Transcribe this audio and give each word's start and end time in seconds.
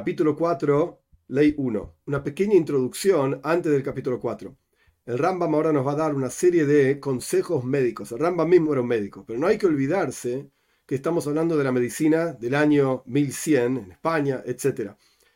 Capítulo 0.00 0.34
4, 0.34 0.98
Ley 1.28 1.54
1. 1.58 1.94
Una 2.06 2.24
pequeña 2.24 2.54
introducción 2.54 3.38
antes 3.44 3.70
del 3.70 3.82
capítulo 3.82 4.18
4. 4.18 4.56
El 5.04 5.18
Rambam 5.18 5.54
ahora 5.54 5.74
nos 5.74 5.86
va 5.86 5.92
a 5.92 5.96
dar 5.96 6.14
una 6.14 6.30
serie 6.30 6.64
de 6.64 6.98
consejos 6.98 7.64
médicos. 7.64 8.10
El 8.10 8.20
Rambam 8.20 8.48
mismo 8.48 8.72
era 8.72 8.80
un 8.80 8.86
médico, 8.86 9.26
pero 9.26 9.38
no 9.38 9.46
hay 9.46 9.58
que 9.58 9.66
olvidarse 9.66 10.48
que 10.86 10.94
estamos 10.94 11.26
hablando 11.26 11.58
de 11.58 11.64
la 11.64 11.72
medicina 11.72 12.32
del 12.32 12.54
año 12.54 13.02
1100 13.04 13.76
en 13.76 13.92
España, 13.92 14.42
etc. 14.46 14.92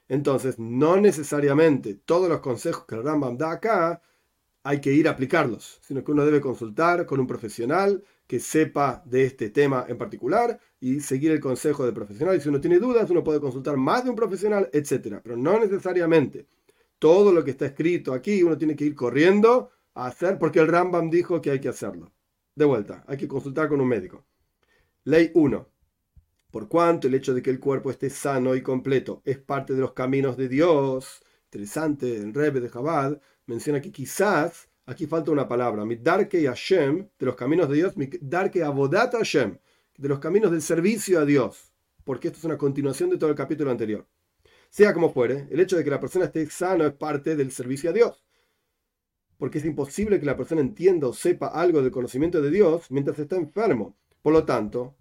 Entonces, 0.08 0.58
no 0.58 0.96
necesariamente 0.96 1.96
todos 1.96 2.30
los 2.30 2.40
consejos 2.40 2.86
que 2.86 2.94
el 2.94 3.04
Rambam 3.04 3.36
da 3.36 3.52
acá 3.52 4.00
hay 4.62 4.80
que 4.80 4.94
ir 4.94 5.08
a 5.08 5.10
aplicarlos, 5.10 5.78
sino 5.82 6.02
que 6.02 6.12
uno 6.12 6.24
debe 6.24 6.40
consultar 6.40 7.04
con 7.04 7.20
un 7.20 7.26
profesional 7.26 8.02
que 8.26 8.40
sepa 8.40 9.02
de 9.06 9.24
este 9.24 9.50
tema 9.50 9.84
en 9.88 9.98
particular 9.98 10.58
y 10.80 11.00
seguir 11.00 11.30
el 11.32 11.40
consejo 11.40 11.84
del 11.84 11.94
profesional. 11.94 12.40
Si 12.40 12.48
uno 12.48 12.60
tiene 12.60 12.78
dudas, 12.78 13.10
uno 13.10 13.22
puede 13.22 13.40
consultar 13.40 13.76
más 13.76 14.04
de 14.04 14.10
un 14.10 14.16
profesional, 14.16 14.70
etc. 14.72 15.20
Pero 15.22 15.36
no 15.36 15.58
necesariamente 15.60 16.46
todo 16.98 17.32
lo 17.32 17.44
que 17.44 17.50
está 17.50 17.66
escrito 17.66 18.14
aquí 18.14 18.42
uno 18.42 18.56
tiene 18.56 18.76
que 18.76 18.84
ir 18.86 18.94
corriendo 18.94 19.70
a 19.94 20.06
hacer 20.06 20.38
porque 20.38 20.60
el 20.60 20.68
Rambam 20.68 21.10
dijo 21.10 21.40
que 21.40 21.50
hay 21.50 21.60
que 21.60 21.68
hacerlo. 21.68 22.12
De 22.54 22.64
vuelta, 22.64 23.04
hay 23.06 23.16
que 23.16 23.28
consultar 23.28 23.68
con 23.68 23.80
un 23.80 23.88
médico. 23.88 24.24
Ley 25.04 25.30
1. 25.34 25.68
Por 26.50 26.68
cuanto 26.68 27.08
el 27.08 27.14
hecho 27.14 27.34
de 27.34 27.42
que 27.42 27.50
el 27.50 27.60
cuerpo 27.60 27.90
esté 27.90 28.08
sano 28.10 28.54
y 28.54 28.62
completo 28.62 29.22
es 29.24 29.38
parte 29.38 29.74
de 29.74 29.80
los 29.80 29.92
caminos 29.92 30.36
de 30.36 30.48
Dios, 30.48 31.20
interesante, 31.46 32.16
el 32.16 32.32
Rebbe 32.32 32.60
de 32.60 32.68
Jabad 32.68 33.20
menciona 33.46 33.80
que 33.80 33.92
quizás 33.92 34.68
Aquí 34.86 35.06
falta 35.06 35.30
una 35.30 35.48
palabra. 35.48 35.84
Midarke 35.84 36.46
Hashem, 36.46 37.08
de 37.18 37.26
los 37.26 37.36
caminos 37.36 37.68
de 37.70 37.76
Dios. 37.76 37.96
Midarke 37.96 38.62
Abodat 38.62 39.14
Hashem, 39.14 39.58
de 39.96 40.08
los 40.08 40.18
caminos 40.18 40.50
del 40.50 40.60
servicio 40.60 41.20
a 41.20 41.24
Dios. 41.24 41.72
Porque 42.04 42.28
esto 42.28 42.38
es 42.38 42.44
una 42.44 42.58
continuación 42.58 43.08
de 43.08 43.16
todo 43.16 43.30
el 43.30 43.36
capítulo 43.36 43.70
anterior. 43.70 44.06
Sea 44.68 44.92
como 44.92 45.10
fuere, 45.10 45.48
el 45.50 45.60
hecho 45.60 45.76
de 45.76 45.84
que 45.84 45.90
la 45.90 46.00
persona 46.00 46.26
esté 46.26 46.44
sano 46.50 46.84
es 46.84 46.92
parte 46.92 47.34
del 47.34 47.50
servicio 47.50 47.90
a 47.90 47.92
Dios. 47.94 48.26
Porque 49.38 49.58
es 49.58 49.64
imposible 49.64 50.20
que 50.20 50.26
la 50.26 50.36
persona 50.36 50.60
entienda 50.60 51.08
o 51.08 51.14
sepa 51.14 51.46
algo 51.46 51.80
del 51.80 51.90
conocimiento 51.90 52.42
de 52.42 52.50
Dios 52.50 52.90
mientras 52.90 53.18
está 53.18 53.36
enfermo. 53.36 53.96
Por 54.20 54.34
lo 54.34 54.44
tanto, 54.44 54.94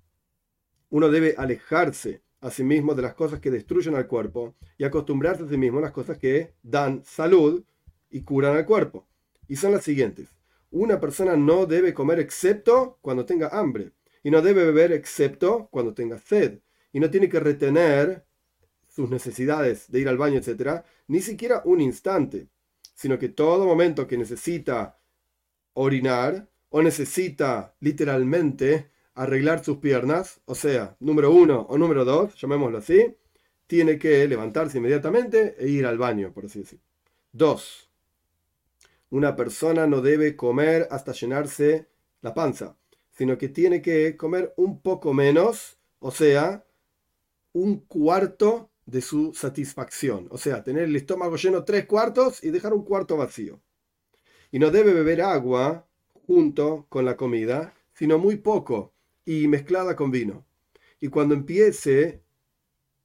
uno 0.91 1.09
debe 1.09 1.35
alejarse 1.37 2.21
a 2.39 2.51
sí 2.51 2.63
mismo 2.63 2.95
de 2.95 3.01
las 3.01 3.15
cosas 3.15 3.41
que 3.41 3.51
destruyen 3.51 3.95
al 3.95 4.07
cuerpo 4.07 4.55
y 4.77 4.85
acostumbrarse 4.85 5.43
a 5.43 5.49
sí 5.49 5.57
mismo 5.57 5.79
a 5.79 5.83
las 5.83 5.91
cosas 5.91 6.17
que 6.17 6.53
dan 6.61 7.03
salud 7.03 7.63
y 8.09 8.21
curan 8.21 8.55
al 8.55 8.65
cuerpo 8.65 9.07
y 9.47 9.55
son 9.55 9.71
las 9.71 9.83
siguientes. 9.83 10.29
Una 10.71 10.99
persona 10.99 11.35
no 11.35 11.65
debe 11.65 11.93
comer 11.93 12.19
excepto 12.19 12.97
cuando 13.01 13.25
tenga 13.25 13.49
hambre, 13.49 13.91
y 14.23 14.31
no 14.31 14.41
debe 14.41 14.65
beber 14.65 14.91
excepto 14.91 15.67
cuando 15.71 15.93
tenga 15.93 16.17
sed, 16.17 16.59
y 16.91 16.99
no 16.99 17.09
tiene 17.09 17.29
que 17.29 17.39
retener 17.39 18.25
sus 18.87 19.09
necesidades 19.09 19.91
de 19.91 19.99
ir 19.99 20.07
al 20.07 20.17
baño, 20.17 20.39
etc., 20.39 20.83
ni 21.07 21.21
siquiera 21.21 21.61
un 21.65 21.81
instante, 21.81 22.47
sino 22.95 23.17
que 23.19 23.29
todo 23.29 23.65
momento 23.65 24.07
que 24.07 24.17
necesita 24.17 24.99
orinar 25.73 26.49
o 26.69 26.81
necesita 26.81 27.75
literalmente 27.79 28.91
arreglar 29.15 29.63
sus 29.63 29.77
piernas, 29.77 30.41
o 30.45 30.55
sea, 30.55 30.95
número 30.99 31.31
uno 31.31 31.61
o 31.69 31.77
número 31.77 32.05
dos, 32.05 32.35
llamémoslo 32.35 32.79
así, 32.79 33.15
tiene 33.67 33.97
que 33.97 34.27
levantarse 34.27 34.77
inmediatamente 34.77 35.55
e 35.59 35.69
ir 35.69 35.85
al 35.85 35.97
baño, 35.97 36.31
por 36.33 36.45
así 36.45 36.59
decirlo. 36.59 36.85
Dos, 37.31 37.89
una 39.13 39.35
persona 39.35 39.85
no 39.85 40.01
debe 40.01 40.35
comer 40.35 40.87
hasta 40.89 41.11
llenarse 41.11 41.87
la 42.21 42.33
panza, 42.33 42.77
sino 43.11 43.37
que 43.37 43.47
tiene 43.47 43.79
que 43.79 44.17
comer 44.17 44.55
un 44.57 44.81
poco 44.81 45.13
menos, 45.13 45.77
o 45.99 46.09
sea, 46.09 46.65
un 47.51 47.81
cuarto 47.81 48.71
de 48.87 49.01
su 49.01 49.31
satisfacción. 49.35 50.25
O 50.31 50.39
sea, 50.39 50.63
tener 50.63 50.85
el 50.85 50.95
estómago 50.95 51.35
lleno 51.35 51.63
tres 51.63 51.85
cuartos 51.85 52.43
y 52.43 52.49
dejar 52.49 52.73
un 52.73 52.83
cuarto 52.83 53.15
vacío. 53.15 53.61
Y 54.49 54.57
no 54.57 54.71
debe 54.71 54.93
beber 54.93 55.21
agua 55.21 55.85
junto 56.25 56.87
con 56.89 57.05
la 57.05 57.15
comida, 57.15 57.75
sino 57.93 58.17
muy 58.17 58.37
poco 58.37 58.93
y 59.25 59.47
mezclada 59.47 59.95
con 59.95 60.09
vino. 60.09 60.43
Y 60.99 61.09
cuando 61.09 61.35
empiece 61.35 62.23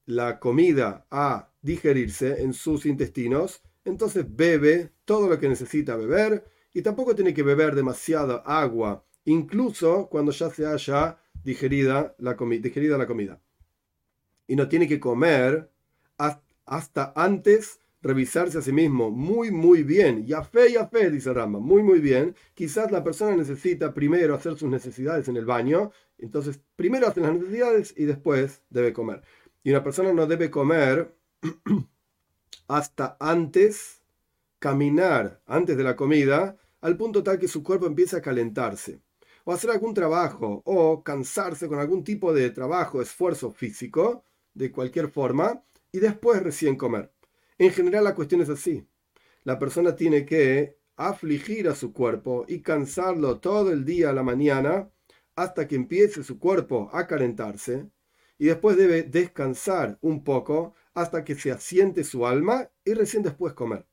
la 0.06 0.40
comida 0.40 1.06
a 1.10 1.52
digerirse 1.60 2.40
en 2.40 2.54
sus 2.54 2.86
intestinos, 2.86 3.60
entonces 3.88 4.24
bebe 4.28 4.92
todo 5.04 5.28
lo 5.28 5.38
que 5.38 5.48
necesita 5.48 5.96
beber 5.96 6.44
y 6.72 6.82
tampoco 6.82 7.14
tiene 7.14 7.34
que 7.34 7.42
beber 7.42 7.74
demasiada 7.74 8.42
agua, 8.44 9.04
incluso 9.24 10.08
cuando 10.08 10.32
ya 10.32 10.50
se 10.50 10.66
haya 10.66 11.18
digerida 11.42 12.14
la, 12.18 12.36
comida. 12.36 13.40
Y 14.46 14.56
no 14.56 14.68
tiene 14.68 14.86
que 14.86 15.00
comer 15.00 15.70
hasta 16.16 17.12
antes 17.16 17.80
revisarse 18.00 18.58
a 18.58 18.62
sí 18.62 18.72
mismo 18.72 19.10
muy, 19.10 19.50
muy 19.50 19.82
bien. 19.82 20.26
Ya 20.26 20.42
fe, 20.42 20.72
ya 20.72 20.86
fe, 20.88 21.10
dice 21.10 21.32
Rama, 21.32 21.58
muy, 21.58 21.82
muy 21.82 22.00
bien. 22.00 22.34
Quizás 22.54 22.92
la 22.92 23.02
persona 23.02 23.34
necesita 23.36 23.92
primero 23.92 24.34
hacer 24.34 24.56
sus 24.56 24.68
necesidades 24.68 25.28
en 25.28 25.36
el 25.36 25.44
baño, 25.46 25.90
entonces 26.18 26.60
primero 26.76 27.08
hace 27.08 27.20
las 27.20 27.34
necesidades 27.34 27.94
y 27.96 28.04
después 28.04 28.62
debe 28.70 28.92
comer. 28.92 29.22
Y 29.62 29.70
una 29.70 29.82
persona 29.82 30.12
no 30.12 30.26
debe 30.26 30.50
comer 30.50 31.14
hasta 32.68 33.16
antes 33.18 34.02
caminar, 34.58 35.40
antes 35.46 35.76
de 35.76 35.84
la 35.84 35.96
comida, 35.96 36.56
al 36.80 36.96
punto 36.96 37.22
tal 37.22 37.38
que 37.38 37.48
su 37.48 37.62
cuerpo 37.62 37.86
empiece 37.86 38.16
a 38.16 38.22
calentarse, 38.22 39.00
o 39.44 39.52
hacer 39.52 39.70
algún 39.70 39.94
trabajo, 39.94 40.62
o 40.64 41.02
cansarse 41.02 41.66
con 41.66 41.78
algún 41.78 42.04
tipo 42.04 42.32
de 42.32 42.50
trabajo, 42.50 43.00
esfuerzo 43.00 43.50
físico, 43.50 44.24
de 44.54 44.70
cualquier 44.70 45.08
forma, 45.08 45.62
y 45.90 45.98
después 45.98 46.42
recién 46.42 46.76
comer. 46.76 47.10
En 47.56 47.72
general 47.72 48.04
la 48.04 48.14
cuestión 48.14 48.42
es 48.42 48.50
así. 48.50 48.86
La 49.44 49.58
persona 49.58 49.96
tiene 49.96 50.26
que 50.26 50.76
afligir 50.96 51.68
a 51.68 51.74
su 51.74 51.92
cuerpo 51.92 52.44
y 52.48 52.60
cansarlo 52.60 53.40
todo 53.40 53.72
el 53.72 53.84
día 53.84 54.10
a 54.10 54.12
la 54.12 54.22
mañana 54.22 54.90
hasta 55.36 55.66
que 55.66 55.76
empiece 55.76 56.22
su 56.24 56.38
cuerpo 56.38 56.90
a 56.92 57.06
calentarse 57.06 57.86
y 58.38 58.46
después 58.46 58.76
debe 58.76 59.04
descansar 59.04 59.98
un 60.00 60.24
poco 60.24 60.74
hasta 61.00 61.24
que 61.24 61.34
se 61.34 61.50
asiente 61.50 62.04
su 62.04 62.26
alma 62.26 62.70
y 62.84 62.94
recién 62.94 63.22
después 63.22 63.54
comer. 63.54 63.86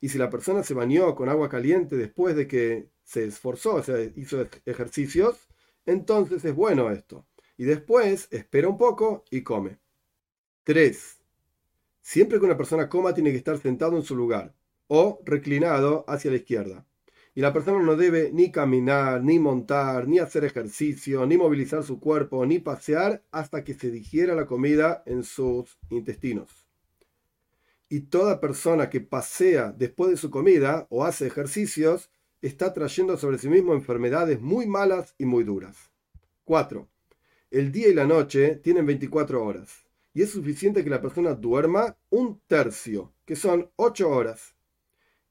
Y 0.00 0.08
si 0.08 0.18
la 0.18 0.30
persona 0.30 0.62
se 0.62 0.74
bañó 0.74 1.14
con 1.14 1.28
agua 1.28 1.48
caliente 1.48 1.96
después 1.96 2.36
de 2.36 2.46
que 2.46 2.90
se 3.02 3.24
esforzó, 3.24 3.76
o 3.76 3.82
sea, 3.82 3.98
hizo 4.16 4.46
ejercicios, 4.64 5.48
entonces 5.86 6.44
es 6.44 6.54
bueno 6.54 6.90
esto. 6.90 7.26
Y 7.56 7.64
después 7.64 8.28
espera 8.30 8.68
un 8.68 8.78
poco 8.78 9.24
y 9.30 9.42
come. 9.42 9.78
3. 10.64 11.18
Siempre 12.00 12.38
que 12.38 12.44
una 12.44 12.56
persona 12.56 12.88
coma 12.88 13.14
tiene 13.14 13.30
que 13.32 13.38
estar 13.38 13.58
sentado 13.58 13.96
en 13.96 14.02
su 14.02 14.14
lugar 14.14 14.54
o 14.86 15.20
reclinado 15.24 16.04
hacia 16.06 16.30
la 16.30 16.36
izquierda. 16.36 16.86
Y 17.38 17.40
la 17.40 17.52
persona 17.52 17.80
no 17.80 17.94
debe 17.94 18.32
ni 18.32 18.50
caminar, 18.50 19.22
ni 19.22 19.38
montar, 19.38 20.08
ni 20.08 20.18
hacer 20.18 20.44
ejercicio, 20.44 21.24
ni 21.24 21.36
movilizar 21.36 21.84
su 21.84 22.00
cuerpo, 22.00 22.44
ni 22.44 22.58
pasear 22.58 23.22
hasta 23.30 23.62
que 23.62 23.74
se 23.74 23.92
digiera 23.92 24.34
la 24.34 24.46
comida 24.46 25.04
en 25.06 25.22
sus 25.22 25.78
intestinos. 25.88 26.66
Y 27.88 28.00
toda 28.00 28.40
persona 28.40 28.90
que 28.90 29.00
pasea 29.00 29.70
después 29.70 30.10
de 30.10 30.16
su 30.16 30.30
comida 30.30 30.88
o 30.90 31.04
hace 31.04 31.28
ejercicios 31.28 32.10
está 32.42 32.72
trayendo 32.72 33.16
sobre 33.16 33.38
sí 33.38 33.48
mismo 33.48 33.72
enfermedades 33.72 34.40
muy 34.40 34.66
malas 34.66 35.14
y 35.16 35.24
muy 35.24 35.44
duras. 35.44 35.92
4. 36.42 36.88
El 37.52 37.70
día 37.70 37.86
y 37.86 37.94
la 37.94 38.04
noche 38.04 38.56
tienen 38.56 38.84
24 38.84 39.44
horas 39.44 39.86
y 40.12 40.22
es 40.22 40.30
suficiente 40.30 40.82
que 40.82 40.90
la 40.90 41.00
persona 41.00 41.34
duerma 41.34 41.96
un 42.10 42.40
tercio, 42.48 43.12
que 43.24 43.36
son 43.36 43.70
8 43.76 44.10
horas 44.10 44.57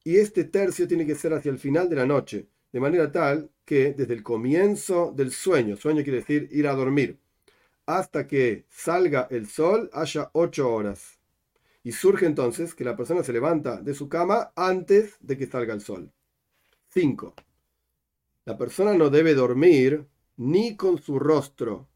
y 0.07 0.19
este 0.19 0.45
tercio 0.45 0.88
tiene 0.88 1.06
que 1.06 1.16
ser 1.16 1.34
hacia 1.34 1.51
el 1.51 1.59
final 1.59 1.90
de 1.90 1.97
la 1.97 2.06
noche, 2.06 2.47
de 2.72 2.79
manera 2.79 3.12
tal 3.12 3.51
que 3.66 3.91
desde 3.91 4.13
el 4.13 4.23
comienzo 4.23 5.12
del 5.13 5.34
sueño, 5.34 5.75
sueño 5.75 6.02
quiere 6.02 6.20
decir 6.20 6.47
ir 6.53 6.66
a 6.66 6.76
dormir, 6.76 7.20
hasta 7.85 8.26
que 8.26 8.66
salga 8.70 9.28
el 9.29 9.47
sol 9.47 9.90
haya 9.91 10.29
ocho 10.32 10.72
horas. 10.73 11.20
Y 11.84 11.91
surge 11.91 12.26
entonces 12.26 12.73
que 12.73 12.85
la 12.85 12.96
persona 12.96 13.22
se 13.22 13.34
levanta 13.34 13.82
de 13.82 13.93
su 13.93 14.08
cama 14.08 14.53
antes 14.55 15.17
de 15.20 15.37
que 15.37 15.46
salga 15.46 15.73
el 15.73 15.82
sol. 15.82 16.09
5. 16.87 17.34
La 18.46 18.58
persona 18.58 18.93
no 18.93 19.09
debe 19.09 19.34
dormir 19.34 20.08
ni 20.37 20.78
con 20.78 21.02
su 21.02 21.20
rostro 21.20 21.90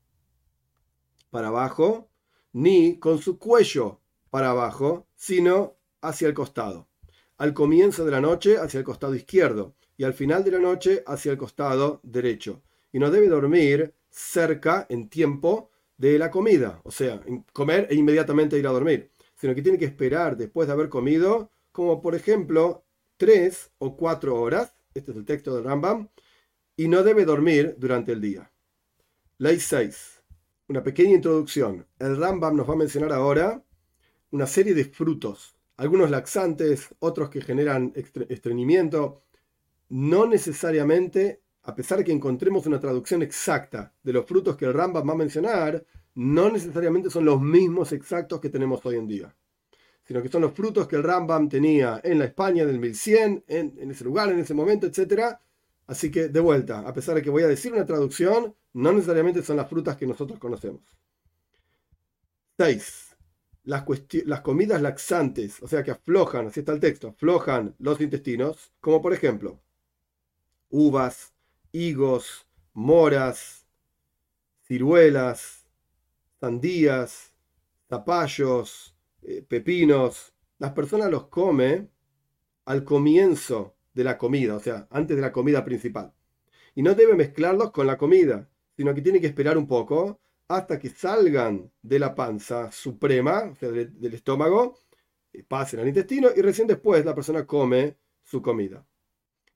para 1.29 1.47
abajo, 1.47 2.09
ni 2.51 2.99
con 2.99 3.19
su 3.19 3.39
cuello 3.39 4.01
para 4.29 4.49
abajo, 4.49 5.07
sino 5.15 5.77
hacia 6.01 6.27
el 6.27 6.33
costado 6.33 6.90
al 7.41 7.55
comienzo 7.55 8.05
de 8.05 8.11
la 8.11 8.21
noche 8.21 8.57
hacia 8.59 8.77
el 8.77 8.83
costado 8.83 9.15
izquierdo 9.15 9.73
y 9.97 10.03
al 10.03 10.13
final 10.13 10.43
de 10.43 10.51
la 10.51 10.59
noche 10.59 11.03
hacia 11.07 11.31
el 11.31 11.39
costado 11.39 11.99
derecho. 12.03 12.61
Y 12.93 12.99
no 12.99 13.09
debe 13.09 13.29
dormir 13.29 13.95
cerca 14.11 14.85
en 14.89 15.09
tiempo 15.09 15.71
de 15.97 16.19
la 16.19 16.29
comida, 16.29 16.79
o 16.83 16.91
sea, 16.91 17.19
comer 17.51 17.87
e 17.89 17.95
inmediatamente 17.95 18.59
ir 18.59 18.67
a 18.67 18.71
dormir, 18.71 19.09
sino 19.35 19.55
que 19.55 19.63
tiene 19.63 19.79
que 19.79 19.85
esperar 19.85 20.37
después 20.37 20.67
de 20.67 20.73
haber 20.73 20.87
comido, 20.87 21.49
como 21.71 21.99
por 21.99 22.13
ejemplo 22.13 22.85
tres 23.17 23.71
o 23.79 23.97
cuatro 23.97 24.39
horas, 24.39 24.75
este 24.93 25.09
es 25.09 25.17
el 25.17 25.25
texto 25.25 25.55
del 25.55 25.63
Rambam, 25.63 26.09
y 26.77 26.87
no 26.89 27.01
debe 27.01 27.25
dormir 27.25 27.73
durante 27.79 28.11
el 28.11 28.21
día. 28.21 28.51
Ley 29.39 29.59
6. 29.59 30.23
Una 30.67 30.83
pequeña 30.83 31.15
introducción. 31.15 31.87
El 31.97 32.17
Rambam 32.17 32.55
nos 32.55 32.69
va 32.69 32.73
a 32.73 32.77
mencionar 32.77 33.11
ahora 33.11 33.63
una 34.29 34.45
serie 34.45 34.75
de 34.75 34.85
frutos, 34.85 35.55
algunos 35.77 36.09
laxantes, 36.09 36.89
otros 36.99 37.29
que 37.29 37.41
generan 37.41 37.93
estreñimiento, 38.29 39.23
no 39.89 40.25
necesariamente, 40.25 41.41
a 41.63 41.75
pesar 41.75 41.99
de 41.99 42.03
que 42.03 42.11
encontremos 42.11 42.65
una 42.65 42.79
traducción 42.79 43.21
exacta 43.21 43.93
de 44.03 44.13
los 44.13 44.25
frutos 44.25 44.55
que 44.55 44.65
el 44.65 44.73
Rambam 44.73 45.07
va 45.07 45.13
a 45.13 45.17
mencionar, 45.17 45.83
no 46.15 46.51
necesariamente 46.51 47.09
son 47.09 47.25
los 47.25 47.41
mismos 47.41 47.91
exactos 47.93 48.39
que 48.39 48.49
tenemos 48.49 48.85
hoy 48.85 48.95
en 48.95 49.07
día, 49.07 49.35
sino 50.03 50.21
que 50.21 50.29
son 50.29 50.41
los 50.43 50.53
frutos 50.53 50.87
que 50.87 50.97
el 50.97 51.03
Rambam 51.03 51.49
tenía 51.49 51.99
en 52.03 52.19
la 52.19 52.25
España 52.25 52.65
del 52.65 52.79
1100, 52.79 53.45
en, 53.47 53.75
en 53.77 53.91
ese 53.91 54.03
lugar, 54.03 54.29
en 54.29 54.39
ese 54.39 54.53
momento, 54.53 54.87
etc. 54.87 55.35
Así 55.87 56.11
que, 56.11 56.29
de 56.29 56.39
vuelta, 56.39 56.79
a 56.79 56.93
pesar 56.93 57.15
de 57.15 57.21
que 57.21 57.29
voy 57.29 57.43
a 57.43 57.47
decir 57.47 57.73
una 57.73 57.85
traducción, 57.85 58.55
no 58.73 58.93
necesariamente 58.93 59.41
son 59.41 59.57
las 59.57 59.69
frutas 59.69 59.97
que 59.97 60.07
nosotros 60.07 60.39
conocemos. 60.39 60.81
6 62.57 63.10
las, 63.63 63.83
comidas 64.41 64.81
laxantes, 64.81 65.61
o 65.61 65.67
sea 65.67 65.83
que 65.83 65.91
aflojan, 65.91 66.47
así 66.47 66.61
está 66.61 66.73
el 66.73 66.79
texto, 66.79 67.09
aflojan 67.09 67.75
los 67.79 68.01
intestinos, 68.01 68.71
como 68.79 69.01
por 69.01 69.13
ejemplo 69.13 69.61
uvas, 70.69 71.33
higos, 71.71 72.47
moras, 72.73 73.67
ciruelas, 74.63 75.67
sandías, 76.39 77.33
zapallos, 77.89 78.95
eh, 79.21 79.43
pepinos. 79.47 80.33
Las 80.57 80.71
personas 80.71 81.11
los 81.11 81.27
comen 81.27 81.91
al 82.65 82.83
comienzo 82.85 83.75
de 83.93 84.05
la 84.05 84.17
comida, 84.17 84.55
o 84.55 84.59
sea, 84.59 84.87
antes 84.91 85.17
de 85.17 85.21
la 85.21 85.33
comida 85.33 85.65
principal. 85.65 86.13
Y 86.73 86.83
no 86.83 86.95
debe 86.95 87.15
mezclarlos 87.15 87.71
con 87.71 87.85
la 87.85 87.97
comida, 87.97 88.49
sino 88.77 88.93
que 88.93 89.01
tiene 89.01 89.19
que 89.19 89.27
esperar 89.27 89.57
un 89.57 89.67
poco 89.67 90.21
hasta 90.57 90.79
que 90.79 90.89
salgan 90.89 91.71
de 91.81 91.99
la 91.99 92.13
panza 92.15 92.71
suprema, 92.71 93.49
o 93.51 93.55
sea, 93.55 93.69
del, 93.71 94.13
estómago, 94.13 94.77
pasen 95.47 95.79
al 95.79 95.87
intestino 95.87 96.29
y 96.35 96.41
recién 96.41 96.67
después 96.67 97.05
la 97.05 97.15
persona 97.15 97.45
come 97.45 97.97
su 98.23 98.41
comida. 98.41 98.85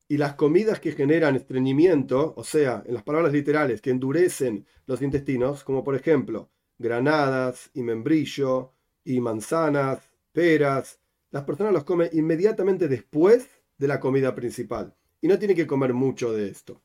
Y 0.07 0.17
las 0.17 0.35
comidas 0.35 0.79
que 0.79 0.91
generan 0.91 1.35
estreñimiento, 1.35 2.33
o 2.37 2.43
sea, 2.43 2.83
en 2.85 2.93
las 2.93 3.03
palabras 3.03 3.33
literales, 3.33 3.81
que 3.81 3.89
endurecen 3.89 4.65
los 4.85 5.01
intestinos, 5.01 5.63
como 5.63 5.83
por 5.83 5.95
ejemplo 5.95 6.51
granadas 6.77 7.69
y 7.73 7.83
membrillo 7.83 8.73
y 9.03 9.21
manzanas, 9.21 9.99
peras, 10.31 10.99
las 11.31 11.43
personas 11.43 11.73
los 11.73 11.83
comen 11.83 12.09
inmediatamente 12.13 12.87
después 12.87 13.49
de 13.77 13.87
la 13.87 13.99
comida 13.99 14.35
principal. 14.35 14.95
Y 15.21 15.27
no 15.27 15.39
tiene 15.39 15.55
que 15.55 15.67
comer 15.67 15.93
mucho 15.93 16.33
de 16.33 16.49
esto. 16.49 16.81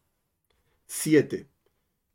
7. 0.86 1.49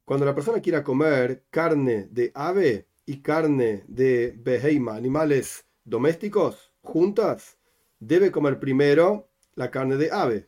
Cuando 0.05 0.23
la 0.23 0.35
persona 0.35 0.61
quiera 0.61 0.83
comer 0.83 1.45
carne 1.49 2.07
de 2.11 2.31
ave 2.35 2.87
y 3.07 3.23
carne 3.23 3.83
de 3.87 4.35
beheima, 4.37 4.95
animales 4.95 5.65
domésticos, 5.83 6.71
juntas, 6.83 7.57
debe 7.99 8.31
comer 8.31 8.59
primero 8.59 9.31
la 9.55 9.71
carne 9.71 9.97
de 9.97 10.11
ave. 10.11 10.47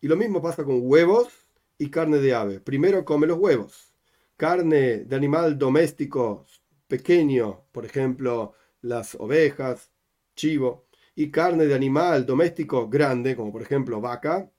Y 0.00 0.08
lo 0.08 0.16
mismo 0.16 0.40
pasa 0.40 0.64
con 0.64 0.80
huevos 0.80 1.28
y 1.76 1.90
carne 1.90 2.18
de 2.18 2.34
ave. 2.34 2.60
Primero 2.60 3.04
come 3.04 3.26
los 3.26 3.36
huevos. 3.38 3.92
Carne 4.38 5.04
de 5.04 5.14
animal 5.16 5.58
doméstico 5.58 6.46
pequeño, 6.88 7.66
por 7.72 7.84
ejemplo, 7.84 8.54
las 8.80 9.14
ovejas, 9.16 9.90
chivo, 10.34 10.86
y 11.14 11.30
carne 11.30 11.66
de 11.66 11.74
animal 11.74 12.24
doméstico 12.24 12.88
grande, 12.88 13.36
como 13.36 13.52
por 13.52 13.60
ejemplo 13.60 14.00
vaca, 14.00 14.50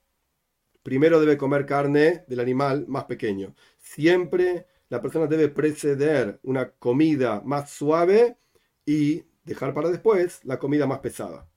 primero 0.83 1.19
debe 1.19 1.37
comer 1.37 1.65
carne 1.65 2.23
del 2.27 2.39
animal 2.39 2.85
más 2.87 3.05
pequeño. 3.05 3.55
Siempre 3.93 4.67
la 4.89 5.01
persona 5.01 5.27
debe 5.27 5.47
preceder 5.47 6.39
una 6.43 6.71
comida 6.71 7.41
más 7.43 7.71
suave 7.71 8.37
y 8.85 9.23
dejar 9.43 9.73
para 9.73 9.89
después 9.89 10.43
la 10.43 10.59
comida 10.59 10.85
más 10.85 10.99
pesada. 10.99 11.49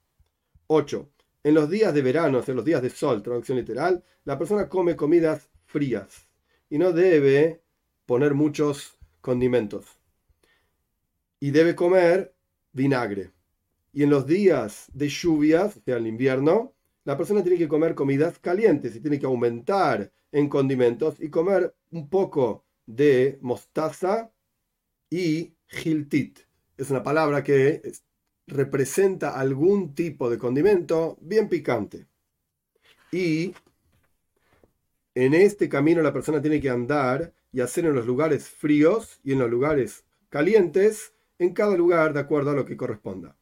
8. 0.67 1.09
En 1.43 1.53
los 1.53 1.69
días 1.69 1.93
de 1.93 2.01
verano, 2.01 2.41
en 2.45 2.55
los 2.55 2.65
días 2.65 2.81
de 2.81 2.89
sol, 2.89 3.21
traducción 3.21 3.57
literal, 3.57 4.03
la 4.23 4.37
persona 4.37 4.69
come 4.69 4.95
comidas 4.95 5.49
frías 5.65 6.29
y 6.69 6.77
no 6.77 6.93
debe 6.93 7.61
poner 8.05 8.33
muchos 8.33 8.97
condimentos. 9.19 9.85
Y 11.39 11.51
debe 11.51 11.75
comer 11.75 12.33
vinagre. 12.71 13.31
Y 13.93 14.03
en 14.03 14.09
los 14.09 14.25
días 14.25 14.87
de 14.93 15.09
lluvias, 15.09 15.77
o 15.77 15.81
sea, 15.83 15.97
en 15.97 16.07
invierno, 16.07 16.73
la 17.03 17.17
persona 17.17 17.41
tiene 17.41 17.57
que 17.57 17.67
comer 17.67 17.95
comidas 17.95 18.39
calientes 18.39 18.95
y 18.95 18.99
tiene 18.99 19.19
que 19.19 19.25
aumentar 19.25 20.11
en 20.31 20.47
condimentos 20.47 21.15
y 21.19 21.29
comer 21.29 21.75
un 21.91 22.09
poco 22.09 22.65
de 22.85 23.39
mostaza 23.41 24.31
y 25.09 25.53
giltit. 25.67 26.39
Es 26.77 26.89
una 26.89 27.03
palabra 27.03 27.43
que 27.43 27.81
representa 28.47 29.39
algún 29.39 29.95
tipo 29.95 30.29
de 30.29 30.37
condimento 30.37 31.17
bien 31.21 31.49
picante. 31.49 32.07
Y 33.11 33.53
en 35.15 35.33
este 35.33 35.67
camino 35.67 36.01
la 36.01 36.13
persona 36.13 36.41
tiene 36.41 36.61
que 36.61 36.69
andar 36.69 37.33
y 37.51 37.61
hacer 37.61 37.85
en 37.85 37.95
los 37.95 38.05
lugares 38.05 38.47
fríos 38.47 39.19
y 39.23 39.33
en 39.33 39.39
los 39.39 39.49
lugares 39.49 40.05
calientes, 40.29 41.13
en 41.39 41.53
cada 41.53 41.75
lugar 41.75 42.13
de 42.13 42.21
acuerdo 42.21 42.51
a 42.51 42.55
lo 42.55 42.65
que 42.65 42.77
corresponda. 42.77 43.35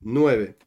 9 0.00 0.58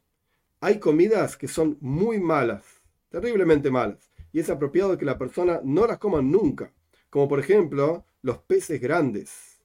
hay 0.60 0.78
comidas 0.78 1.36
que 1.36 1.48
son 1.48 1.78
muy 1.80 2.18
malas, 2.18 2.64
terriblemente 3.10 3.70
malas, 3.70 4.10
y 4.32 4.40
es 4.40 4.50
apropiado 4.50 4.98
que 4.98 5.04
la 5.04 5.18
persona 5.18 5.60
no 5.64 5.86
las 5.86 5.98
coma 5.98 6.20
nunca, 6.20 6.72
como 7.10 7.28
por 7.28 7.40
ejemplo 7.40 8.04
los 8.22 8.38
peces 8.38 8.80
grandes 8.80 9.60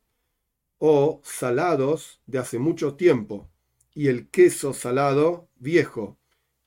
o 0.78 1.22
salados 1.24 2.22
de 2.26 2.40
hace 2.40 2.60
mucho 2.60 2.96
tiempo, 2.96 3.50
y 3.94 4.08
el 4.08 4.30
queso 4.30 4.74
salado 4.74 5.50
viejo, 5.56 6.18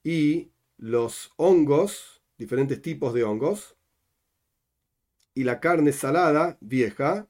y 0.02 0.50
los 0.78 1.32
hongos, 1.36 2.22
diferentes 2.38 2.80
tipos 2.80 3.14
de 3.14 3.24
hongos, 3.24 3.76
y 5.34 5.44
la 5.44 5.60
carne 5.60 5.92
salada 5.92 6.56
vieja, 6.60 7.28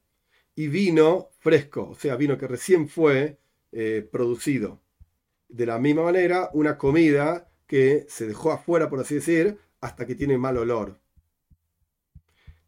y 0.54 0.68
vino 0.68 1.30
fresco, 1.38 1.90
o 1.90 1.94
sea, 1.94 2.16
vino 2.16 2.38
que 2.38 2.46
recién 2.46 2.88
fue 2.88 3.38
eh, 3.72 4.08
producido 4.10 4.80
de 5.48 5.66
la 5.66 5.78
misma 5.78 6.02
manera 6.02 6.50
una 6.52 6.78
comida 6.78 7.48
que 7.66 8.06
se 8.08 8.26
dejó 8.26 8.52
afuera, 8.52 8.88
por 8.88 9.00
así 9.00 9.16
decir, 9.16 9.58
hasta 9.80 10.06
que 10.06 10.14
tiene 10.14 10.38
mal 10.38 10.56
olor. 10.56 10.98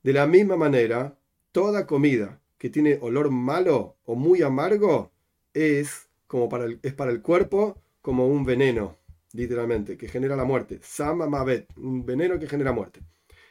De 0.03 0.13
la 0.13 0.27
misma 0.27 0.57
manera, 0.57 1.19
toda 1.53 1.87
comida 1.87 2.41
que 2.57 2.71
tiene 2.71 2.99
olor 3.01 3.31
malo 3.31 3.97
o 4.05 4.15
muy 4.15 4.43
amargo 4.43 5.13
es, 5.55 6.09
como 6.27 6.49
para 6.49 6.65
el, 6.65 6.81
es 6.83 6.95
para 6.95 7.11
el 7.11 7.23
cuerpo 7.23 7.81
como 8.01 8.27
un 8.27 8.45
veneno, 8.45 8.97
literalmente, 9.33 9.97
que 9.97 10.09
genera 10.09 10.37
la 10.37 10.45
muerte. 10.45 10.81
Sama 10.83 11.27
Mavet, 11.27 11.69
un 11.77 12.05
veneno 12.05 12.39
que 12.39 12.49
genera 12.49 12.73
muerte. 12.73 13.01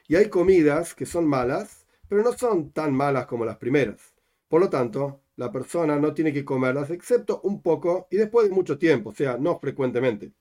Y 0.08 0.16
hay 0.16 0.30
comidas 0.30 0.94
que 0.94 1.06
son 1.06 1.28
malas, 1.28 1.86
pero 2.08 2.24
no 2.24 2.34
son 2.34 2.72
tan 2.72 2.94
malas 2.94 3.26
como 3.26 3.46
las 3.46 3.58
primeras. 3.58 4.14
Por 4.48 4.62
lo 4.62 4.70
tanto, 4.70 5.22
la 5.38 5.52
persona 5.52 5.98
no 5.98 6.14
tiene 6.14 6.34
que 6.34 6.44
comerlas 6.44 6.90
excepto 6.90 7.42
un 7.44 7.62
poco 7.62 8.08
y 8.12 8.18
después 8.18 8.50
de 8.50 8.56
mucho 8.56 8.78
tiempo, 8.78 9.12
o 9.12 9.14
sea, 9.14 9.38
no 9.38 9.60
frecuentemente. 9.60 10.34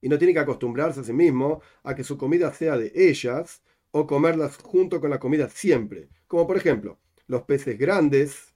Y 0.00 0.08
no 0.08 0.18
tiene 0.18 0.32
que 0.34 0.40
acostumbrarse 0.40 1.00
a 1.00 1.04
sí 1.04 1.12
mismo 1.12 1.60
a 1.82 1.94
que 1.94 2.04
su 2.04 2.16
comida 2.16 2.52
sea 2.52 2.76
de 2.76 2.92
ellas 2.94 3.62
o 3.90 4.06
comerlas 4.06 4.58
junto 4.58 5.00
con 5.00 5.10
la 5.10 5.18
comida 5.18 5.48
siempre. 5.48 6.08
Como 6.26 6.46
por 6.46 6.56
ejemplo, 6.56 6.98
los 7.26 7.42
peces 7.42 7.78
grandes, 7.78 8.54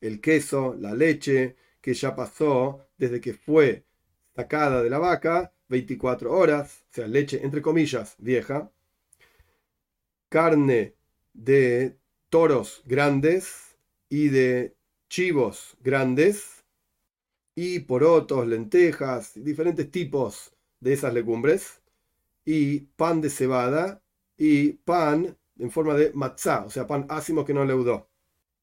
el 0.00 0.20
queso, 0.20 0.76
la 0.78 0.94
leche, 0.94 1.56
que 1.80 1.92
ya 1.92 2.14
pasó 2.14 2.86
desde 2.96 3.20
que 3.20 3.34
fue 3.34 3.84
sacada 4.36 4.82
de 4.82 4.90
la 4.90 4.98
vaca, 4.98 5.52
24 5.68 6.32
horas, 6.32 6.84
o 6.92 6.94
sea, 6.94 7.08
leche 7.08 7.40
entre 7.44 7.60
comillas 7.60 8.14
vieja, 8.18 8.70
carne 10.28 10.94
de 11.34 11.96
toros 12.30 12.82
grandes, 12.86 13.65
y 14.08 14.28
de 14.28 14.76
chivos 15.08 15.76
grandes 15.82 16.64
y 17.54 17.80
porotos, 17.80 18.46
lentejas, 18.46 19.32
diferentes 19.42 19.90
tipos 19.90 20.54
de 20.80 20.92
esas 20.92 21.14
legumbres 21.14 21.82
y 22.44 22.80
pan 22.80 23.20
de 23.20 23.30
cebada 23.30 24.02
y 24.36 24.74
pan 24.74 25.36
en 25.58 25.70
forma 25.70 25.94
de 25.94 26.12
matzá, 26.12 26.64
o 26.66 26.70
sea, 26.70 26.86
pan 26.86 27.06
ácimo 27.08 27.44
que 27.44 27.54
no 27.54 27.64
leudó 27.64 28.08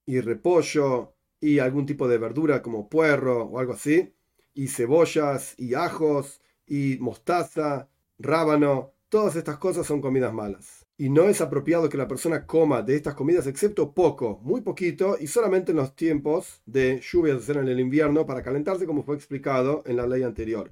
y 0.06 0.22
repollo 0.22 1.16
y 1.40 1.60
algún 1.60 1.86
tipo 1.86 2.08
de 2.08 2.18
verdura 2.18 2.62
como 2.62 2.90
puerro 2.90 3.44
o 3.46 3.60
algo 3.60 3.74
así 3.74 4.14
y 4.54 4.68
cebollas 4.68 5.56
y 5.58 5.74
ajos 5.74 6.42
y 6.68 6.98
mostaza, 7.00 7.90
rábano, 8.20 8.94
todas 9.10 9.36
estas 9.36 9.58
cosas 9.58 9.88
son 9.88 10.02
comidas 10.02 10.34
malas 10.34 10.83
y 10.98 11.10
no 11.10 11.24
es 11.24 11.42
apropiado 11.42 11.90
que 11.90 11.98
la 11.98 12.08
persona 12.08 12.46
coma 12.46 12.82
de 12.82 12.96
estas 12.96 13.16
comidas 13.16 13.48
excepto 13.48 13.94
poco, 13.94 14.40
muy 14.44 14.62
poquito 14.62 15.18
y 15.20 15.28
solamente 15.28 15.72
en 15.72 15.78
los 15.78 15.96
tiempos 15.96 16.62
de 16.66 17.02
lluvias 17.02 17.50
en 17.50 17.68
el 17.68 17.80
invierno 17.80 18.26
para 18.26 18.44
calentarse 18.44 18.86
como 18.86 19.04
fue 19.04 19.16
explicado 19.16 19.84
en 19.86 19.98
la 19.98 20.08
ley 20.08 20.24
anterior. 20.24 20.72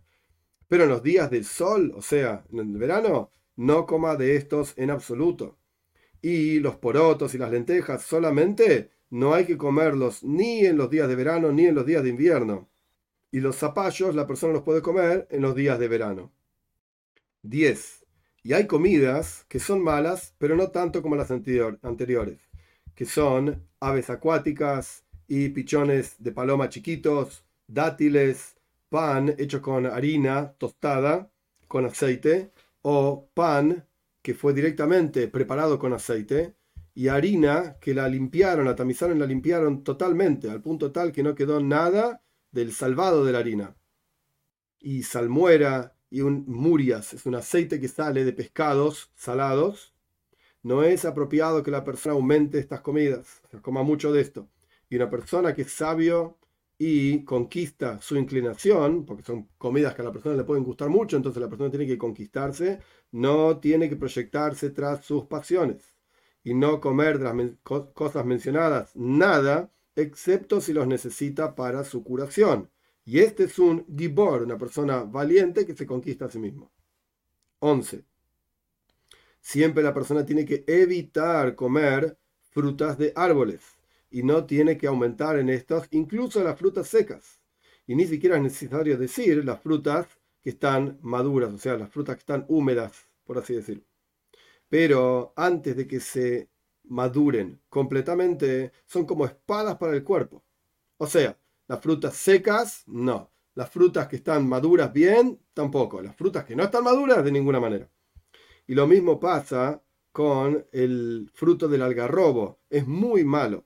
Pero 0.67 0.83
en 0.83 0.89
los 0.89 1.03
días 1.03 1.29
del 1.31 1.43
sol, 1.43 1.91
o 1.95 2.01
sea, 2.01 2.45
en 2.51 2.59
el 2.59 2.77
verano, 2.77 3.31
no 3.55 3.85
coma 3.85 4.15
de 4.15 4.35
estos 4.35 4.73
en 4.77 4.91
absoluto. 4.91 5.57
Y 6.21 6.59
los 6.59 6.75
porotos 6.77 7.33
y 7.33 7.37
las 7.39 7.51
lentejas 7.51 8.03
solamente 8.03 8.91
no 9.09 9.33
hay 9.33 9.45
que 9.45 9.57
comerlos 9.57 10.23
ni 10.23 10.65
en 10.65 10.77
los 10.77 10.89
días 10.89 11.09
de 11.09 11.15
verano 11.15 11.51
ni 11.51 11.65
en 11.65 11.75
los 11.75 11.85
días 11.85 12.03
de 12.03 12.09
invierno. 12.09 12.69
Y 13.31 13.39
los 13.39 13.57
zapallos 13.57 14.15
la 14.15 14.27
persona 14.27 14.53
los 14.53 14.63
puede 14.63 14.81
comer 14.81 15.27
en 15.31 15.41
los 15.41 15.55
días 15.55 15.79
de 15.79 15.87
verano. 15.87 16.31
10. 17.43 18.00
Y 18.43 18.53
hay 18.53 18.65
comidas 18.65 19.45
que 19.47 19.59
son 19.59 19.83
malas, 19.83 20.33
pero 20.37 20.55
no 20.55 20.69
tanto 20.69 21.01
como 21.01 21.15
las 21.15 21.29
anteriores, 21.31 22.39
que 22.95 23.05
son 23.05 23.67
aves 23.79 24.09
acuáticas 24.09 25.05
y 25.27 25.49
pichones 25.49 26.15
de 26.17 26.31
paloma 26.31 26.69
chiquitos, 26.69 27.45
dátiles, 27.67 28.55
pan 28.89 29.35
hecho 29.37 29.61
con 29.61 29.85
harina 29.85 30.53
tostada 30.57 31.31
con 31.67 31.85
aceite, 31.85 32.51
o 32.81 33.29
pan 33.33 33.87
que 34.21 34.33
fue 34.33 34.53
directamente 34.53 35.27
preparado 35.27 35.79
con 35.79 35.93
aceite, 35.93 36.55
y 36.93 37.07
harina 37.07 37.77
que 37.79 37.93
la 37.93 38.09
limpiaron, 38.09 38.65
la 38.65 38.75
tamizaron 38.75 39.19
la 39.19 39.25
limpiaron 39.25 39.83
totalmente, 39.83 40.49
al 40.49 40.61
punto 40.61 40.91
tal 40.91 41.11
que 41.11 41.23
no 41.23 41.35
quedó 41.35 41.61
nada 41.61 42.21
del 42.51 42.73
salvado 42.73 43.23
de 43.23 43.31
la 43.31 43.39
harina. 43.39 43.75
Y 44.79 45.03
salmuera 45.03 45.95
y 46.11 46.21
un 46.21 46.45
murias, 46.47 47.13
es 47.13 47.25
un 47.25 47.35
aceite 47.35 47.79
que 47.79 47.87
sale 47.87 48.25
de 48.25 48.33
pescados 48.33 49.11
salados. 49.15 49.95
No 50.61 50.83
es 50.83 51.05
apropiado 51.05 51.63
que 51.63 51.71
la 51.71 51.83
persona 51.83 52.13
aumente 52.13 52.59
estas 52.59 52.81
comidas, 52.81 53.41
coma 53.63 53.81
mucho 53.81 54.11
de 54.11 54.21
esto. 54.21 54.49
Y 54.89 54.97
una 54.97 55.09
persona 55.09 55.55
que 55.55 55.63
es 55.63 55.71
sabio 55.71 56.37
y 56.77 57.23
conquista 57.23 58.01
su 58.01 58.17
inclinación, 58.17 59.05
porque 59.05 59.23
son 59.23 59.47
comidas 59.57 59.95
que 59.95 60.01
a 60.01 60.05
la 60.05 60.11
persona 60.11 60.35
le 60.35 60.43
pueden 60.43 60.63
gustar 60.63 60.89
mucho, 60.89 61.15
entonces 61.15 61.41
la 61.41 61.49
persona 61.49 61.71
tiene 61.71 61.87
que 61.87 61.97
conquistarse, 61.97 62.79
no 63.11 63.59
tiene 63.59 63.89
que 63.89 63.95
proyectarse 63.95 64.71
tras 64.71 65.05
sus 65.05 65.25
pasiones 65.25 65.95
y 66.43 66.53
no 66.53 66.81
comer 66.81 67.19
de 67.19 67.25
las 67.25 67.83
cosas 67.93 68.25
mencionadas 68.25 68.95
nada, 68.95 69.71
excepto 69.95 70.59
si 70.59 70.73
los 70.73 70.87
necesita 70.87 71.55
para 71.55 71.83
su 71.83 72.03
curación. 72.03 72.69
Y 73.03 73.19
este 73.19 73.45
es 73.45 73.57
un 73.59 73.85
gibor, 73.97 74.43
una 74.43 74.57
persona 74.57 75.03
valiente 75.03 75.65
que 75.65 75.75
se 75.75 75.87
conquista 75.87 76.25
a 76.25 76.29
sí 76.29 76.39
mismo. 76.39 76.71
11. 77.59 78.03
Siempre 79.39 79.83
la 79.83 79.93
persona 79.93 80.25
tiene 80.25 80.45
que 80.45 80.63
evitar 80.67 81.55
comer 81.55 82.17
frutas 82.51 82.97
de 82.97 83.11
árboles 83.15 83.61
y 84.11 84.23
no 84.23 84.45
tiene 84.45 84.77
que 84.77 84.87
aumentar 84.87 85.39
en 85.39 85.49
estos 85.49 85.87
incluso 85.91 86.43
las 86.43 86.59
frutas 86.59 86.87
secas. 86.87 87.41
Y 87.87 87.95
ni 87.95 88.05
siquiera 88.05 88.35
es 88.37 88.43
necesario 88.43 88.97
decir 88.97 89.43
las 89.43 89.61
frutas 89.61 90.07
que 90.41 90.51
están 90.51 90.99
maduras, 91.01 91.53
o 91.53 91.57
sea, 91.57 91.77
las 91.77 91.89
frutas 91.89 92.15
que 92.15 92.21
están 92.21 92.45
húmedas, 92.47 93.07
por 93.23 93.37
así 93.37 93.53
decirlo. 93.55 93.83
Pero 94.69 95.33
antes 95.35 95.75
de 95.75 95.87
que 95.87 95.99
se 95.99 96.49
maduren 96.83 97.61
completamente, 97.69 98.71
son 98.85 99.05
como 99.05 99.25
espadas 99.25 99.77
para 99.77 99.93
el 99.93 100.03
cuerpo. 100.03 100.43
O 100.97 101.07
sea, 101.07 101.37
las 101.71 101.81
frutas 101.81 102.15
secas, 102.15 102.83
no. 102.87 103.31
Las 103.55 103.69
frutas 103.69 104.07
que 104.07 104.17
están 104.17 104.47
maduras 104.47 104.93
bien, 104.93 105.39
tampoco. 105.53 106.01
Las 106.01 106.15
frutas 106.15 106.45
que 106.45 106.55
no 106.55 106.63
están 106.63 106.83
maduras, 106.83 107.23
de 107.23 107.31
ninguna 107.31 107.59
manera. 107.59 107.89
Y 108.67 108.75
lo 108.75 108.87
mismo 108.87 109.19
pasa 109.19 109.81
con 110.11 110.65
el 110.71 111.29
fruto 111.33 111.67
del 111.67 111.81
algarrobo. 111.81 112.59
Es 112.69 112.87
muy 112.87 113.23
malo 113.23 113.65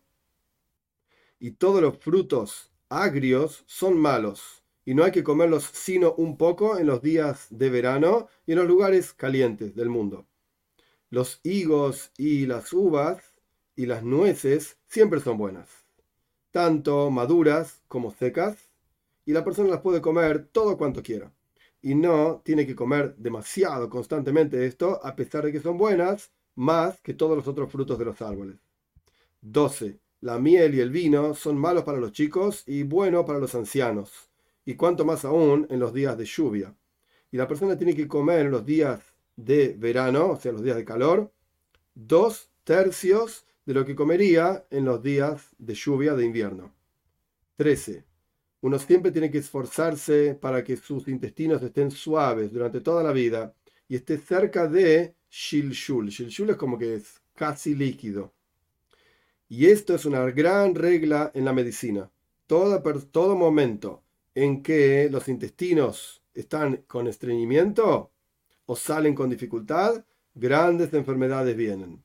y 1.39 1.51
todos 1.51 1.81
los 1.81 1.97
frutos 1.97 2.71
agrios 2.89 3.63
son 3.67 3.99
malos, 3.99 4.63
y 4.85 4.93
no 4.93 5.03
hay 5.03 5.11
que 5.11 5.23
comerlos 5.23 5.69
sino 5.73 6.13
un 6.13 6.37
poco 6.37 6.77
en 6.77 6.87
los 6.87 7.01
días 7.01 7.47
de 7.49 7.69
verano 7.69 8.29
y 8.45 8.53
en 8.53 8.59
los 8.59 8.67
lugares 8.67 9.13
calientes 9.13 9.75
del 9.75 9.89
mundo. 9.89 10.27
Los 11.09 11.39
higos 11.43 12.11
y 12.17 12.45
las 12.45 12.73
uvas 12.73 13.23
y 13.75 13.85
las 13.85 14.03
nueces 14.03 14.77
siempre 14.87 15.19
son 15.19 15.37
buenas, 15.37 15.84
tanto 16.55 17.11
maduras 17.11 17.81
como 17.89 18.13
secas, 18.13 18.55
y 19.25 19.33
la 19.33 19.43
persona 19.43 19.67
las 19.67 19.81
puede 19.81 19.99
comer 19.99 20.47
todo 20.53 20.77
cuanto 20.77 21.03
quiera. 21.03 21.33
Y 21.81 21.95
no 21.95 22.41
tiene 22.45 22.65
que 22.65 22.77
comer 22.77 23.13
demasiado 23.17 23.89
constantemente 23.89 24.65
esto, 24.65 25.01
a 25.03 25.17
pesar 25.17 25.43
de 25.43 25.51
que 25.51 25.59
son 25.59 25.77
buenas, 25.77 26.31
más 26.55 27.01
que 27.01 27.13
todos 27.13 27.35
los 27.35 27.49
otros 27.49 27.69
frutos 27.69 27.99
de 27.99 28.05
los 28.05 28.21
árboles. 28.21 28.55
12 29.41 29.99
la 30.21 30.39
miel 30.39 30.75
y 30.75 30.79
el 30.79 30.91
vino 30.91 31.35
son 31.35 31.57
malos 31.57 31.83
para 31.83 31.97
los 31.97 32.13
chicos 32.13 32.63
y 32.65 32.83
bueno 32.83 33.25
para 33.25 33.39
los 33.39 33.53
ancianos, 33.53 34.29
y 34.63 34.75
cuanto 34.75 35.03
más 35.03 35.25
aún 35.25 35.67
en 35.69 35.81
los 35.81 35.93
días 35.93 36.17
de 36.17 36.23
lluvia. 36.23 36.73
Y 37.33 37.37
la 37.37 37.49
persona 37.49 37.77
tiene 37.77 37.97
que 37.97 38.07
comer 38.07 38.45
en 38.45 38.51
los 38.51 38.65
días 38.65 39.01
de 39.35 39.75
verano, 39.77 40.29
o 40.29 40.37
sea, 40.37 40.53
los 40.53 40.63
días 40.63 40.77
de 40.77 40.85
calor, 40.85 41.33
dos 41.95 42.49
tercios 42.63 43.45
de 43.65 43.73
lo 43.73 43.85
que 43.85 43.95
comería 43.95 44.65
en 44.69 44.85
los 44.85 45.01
días 45.01 45.49
de 45.57 45.73
lluvia 45.73 46.13
de 46.13 46.25
invierno. 46.25 46.73
13. 47.57 48.05
Uno 48.61 48.79
siempre 48.79 49.11
tiene 49.11 49.31
que 49.31 49.39
esforzarse 49.39 50.35
para 50.35 50.63
que 50.63 50.77
sus 50.77 51.07
intestinos 51.07 51.61
estén 51.61 51.91
suaves 51.91 52.51
durante 52.51 52.81
toda 52.81 53.03
la 53.03 53.11
vida 53.11 53.53
y 53.87 53.95
esté 53.95 54.17
cerca 54.17 54.67
de 54.67 55.15
shilshul. 55.29 56.09
Shilshul 56.09 56.51
es 56.51 56.55
como 56.57 56.77
que 56.77 56.95
es 56.95 57.21
casi 57.33 57.75
líquido. 57.75 58.33
Y 59.47 59.67
esto 59.67 59.93
es 59.93 60.05
una 60.05 60.21
gran 60.31 60.75
regla 60.75 61.31
en 61.33 61.45
la 61.45 61.53
medicina. 61.53 62.11
Todo, 62.47 62.81
todo 63.11 63.35
momento 63.35 64.03
en 64.33 64.61
que 64.63 65.09
los 65.11 65.27
intestinos 65.27 66.23
están 66.33 66.77
con 66.87 67.07
estreñimiento 67.07 68.11
o 68.65 68.75
salen 68.75 69.15
con 69.15 69.29
dificultad, 69.29 70.03
grandes 70.33 70.93
enfermedades 70.93 71.55
vienen. 71.55 72.04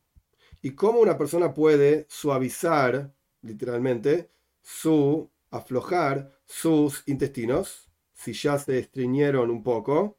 ¿Y 0.62 0.72
cómo 0.72 1.00
una 1.00 1.16
persona 1.16 1.54
puede 1.54 2.06
suavizar, 2.08 3.12
literalmente, 3.42 4.30
su, 4.62 5.30
aflojar 5.50 6.38
sus 6.44 7.02
intestinos, 7.06 7.90
si 8.12 8.32
ya 8.34 8.58
se 8.58 8.78
estreñieron 8.78 9.50
un 9.50 9.62
poco? 9.62 10.18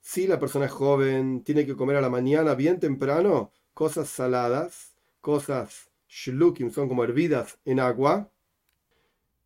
Si 0.00 0.26
la 0.26 0.38
persona 0.38 0.66
es 0.66 0.72
joven, 0.72 1.42
tiene 1.42 1.64
que 1.64 1.76
comer 1.76 1.96
a 1.96 2.00
la 2.00 2.10
mañana 2.10 2.54
bien 2.54 2.80
temprano 2.80 3.52
cosas 3.72 4.08
saladas, 4.08 4.94
cosas 5.20 5.90
shlukim 6.08 6.70
son 6.70 6.88
como 6.88 7.04
hervidas 7.04 7.58
en 7.64 7.80
agua 7.80 8.30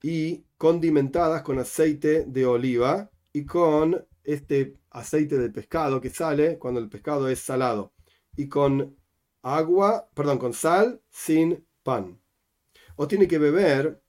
y 0.03 0.45
condimentadas 0.57 1.43
con 1.43 1.59
aceite 1.59 2.25
de 2.25 2.47
oliva 2.47 3.11
y 3.33 3.45
con 3.45 4.07
este 4.23 4.79
aceite 4.91 5.39
de 5.39 5.51
pescado 5.51 6.01
que 6.01 6.11
sale 6.11 6.59
cuando 6.59 6.81
el 6.81 6.89
pescado 6.89 7.29
es 7.29 7.41
salado 7.41 7.93
y 8.37 8.49
con 8.49 8.97
agua, 9.45 10.09
perdón, 10.15 10.39
con 10.39 10.53
sal 10.55 11.01
sin 11.11 11.65
pan. 11.83 12.19
O 12.97 13.07
tiene 13.07 13.29
que 13.29 13.39
beber 13.39 14.03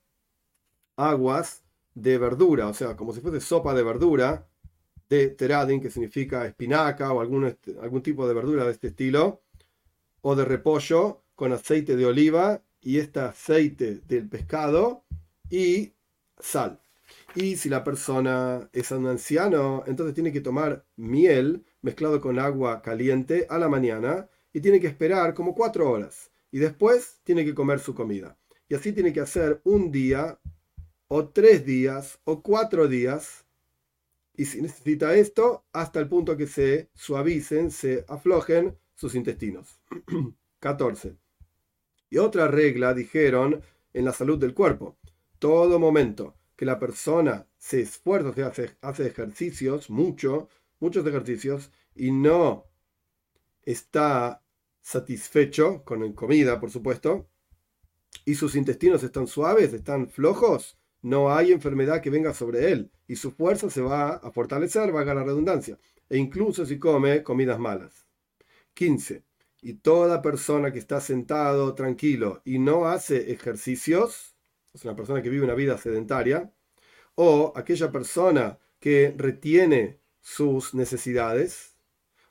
aguas 0.95 1.63
de 1.93 2.17
verdura, 2.17 2.67
o 2.67 2.73
sea, 2.73 2.95
como 2.95 3.13
si 3.13 3.21
fuese 3.21 3.39
sopa 3.41 3.73
de 3.73 3.83
verdura 3.83 4.47
de 5.09 5.29
teradin, 5.29 5.81
que 5.81 5.91
significa 5.91 6.45
espinaca 6.45 7.13
o 7.13 7.21
algún, 7.21 7.55
algún 7.81 8.01
tipo 8.01 8.27
de 8.27 8.33
verdura 8.33 8.65
de 8.65 8.71
este 8.71 8.87
estilo, 8.87 9.43
o 10.21 10.35
de 10.35 10.45
repollo, 10.45 11.21
con 11.35 11.51
aceite 11.51 11.95
de 11.95 12.05
oliva 12.05 12.63
y 12.81 12.99
este 12.99 13.19
aceite 13.19 14.01
del 14.07 14.27
pescado 14.29 15.03
y 15.49 15.93
sal. 16.39 16.79
Y 17.35 17.57
si 17.57 17.69
la 17.69 17.83
persona 17.83 18.69
es 18.71 18.91
un 18.91 19.05
anciano, 19.07 19.83
entonces 19.85 20.15
tiene 20.15 20.31
que 20.31 20.41
tomar 20.41 20.85
miel 20.95 21.65
mezclado 21.81 22.21
con 22.21 22.39
agua 22.39 22.81
caliente 22.81 23.45
a 23.49 23.57
la 23.57 23.67
mañana 23.67 24.29
y 24.55 24.61
tiene 24.61 24.79
que 24.79 24.87
esperar 24.87 25.33
como 25.33 25.53
cuatro 25.53 25.91
horas. 25.91 26.31
Y 26.49 26.59
después 26.59 27.19
tiene 27.25 27.43
que 27.43 27.53
comer 27.53 27.81
su 27.81 27.93
comida. 27.93 28.37
Y 28.69 28.75
así 28.75 28.93
tiene 28.93 29.11
que 29.11 29.19
hacer 29.19 29.59
un 29.65 29.91
día 29.91 30.39
o 31.09 31.27
tres 31.27 31.65
días 31.65 32.19
o 32.23 32.41
cuatro 32.41 32.87
días. 32.87 33.43
Y 34.33 34.45
si 34.45 34.61
necesita 34.61 35.13
esto, 35.13 35.65
hasta 35.73 35.99
el 35.99 36.07
punto 36.07 36.37
que 36.37 36.47
se 36.47 36.89
suavicen, 36.93 37.69
se 37.69 38.05
aflojen 38.07 38.77
sus 38.95 39.13
intestinos. 39.15 39.81
14. 40.59 41.17
Y 42.09 42.17
otra 42.17 42.47
regla, 42.47 42.93
dijeron, 42.93 43.61
en 43.91 44.05
la 44.05 44.13
salud 44.13 44.39
del 44.39 44.53
cuerpo. 44.53 44.95
Todo 45.37 45.79
momento 45.79 46.37
que 46.55 46.63
la 46.63 46.79
persona 46.79 47.45
se 47.57 47.81
esfuerza, 47.81 48.47
hace, 48.47 48.77
hace 48.79 49.05
ejercicios, 49.05 49.89
mucho, 49.89 50.47
muchos 50.79 51.05
ejercicios, 51.05 51.71
y 51.93 52.11
no 52.11 52.67
está 53.63 54.41
satisfecho 54.85 55.83
con 55.83 56.13
comida, 56.13 56.59
por 56.59 56.69
supuesto, 56.69 57.27
y 58.23 58.35
sus 58.35 58.55
intestinos 58.55 59.01
están 59.01 59.25
suaves, 59.25 59.73
están 59.73 60.09
flojos, 60.09 60.77
no 61.01 61.33
hay 61.33 61.51
enfermedad 61.51 62.01
que 62.01 62.11
venga 62.11 62.35
sobre 62.35 62.71
él 62.71 62.91
y 63.07 63.15
su 63.15 63.31
fuerza 63.31 63.71
se 63.71 63.81
va 63.81 64.11
a 64.11 64.31
fortalecer, 64.31 64.95
va 64.95 65.01
a 65.01 65.05
ganar 65.05 65.25
redundancia, 65.25 65.79
e 66.07 66.17
incluso 66.17 66.67
si 66.67 66.77
come 66.77 67.23
comidas 67.23 67.57
malas. 67.57 68.05
15 68.75 69.23
y 69.59 69.73
toda 69.73 70.21
persona 70.21 70.71
que 70.71 70.77
está 70.77 71.01
sentado 71.01 71.73
tranquilo 71.73 72.43
y 72.45 72.59
no 72.59 72.85
hace 72.85 73.31
ejercicios, 73.31 74.35
es 74.71 74.83
una 74.85 74.95
persona 74.95 75.23
que 75.23 75.29
vive 75.29 75.45
una 75.45 75.55
vida 75.55 75.79
sedentaria, 75.79 76.53
o 77.15 77.53
aquella 77.55 77.91
persona 77.91 78.59
que 78.79 79.15
retiene 79.17 79.99
sus 80.21 80.75
necesidades, 80.75 81.75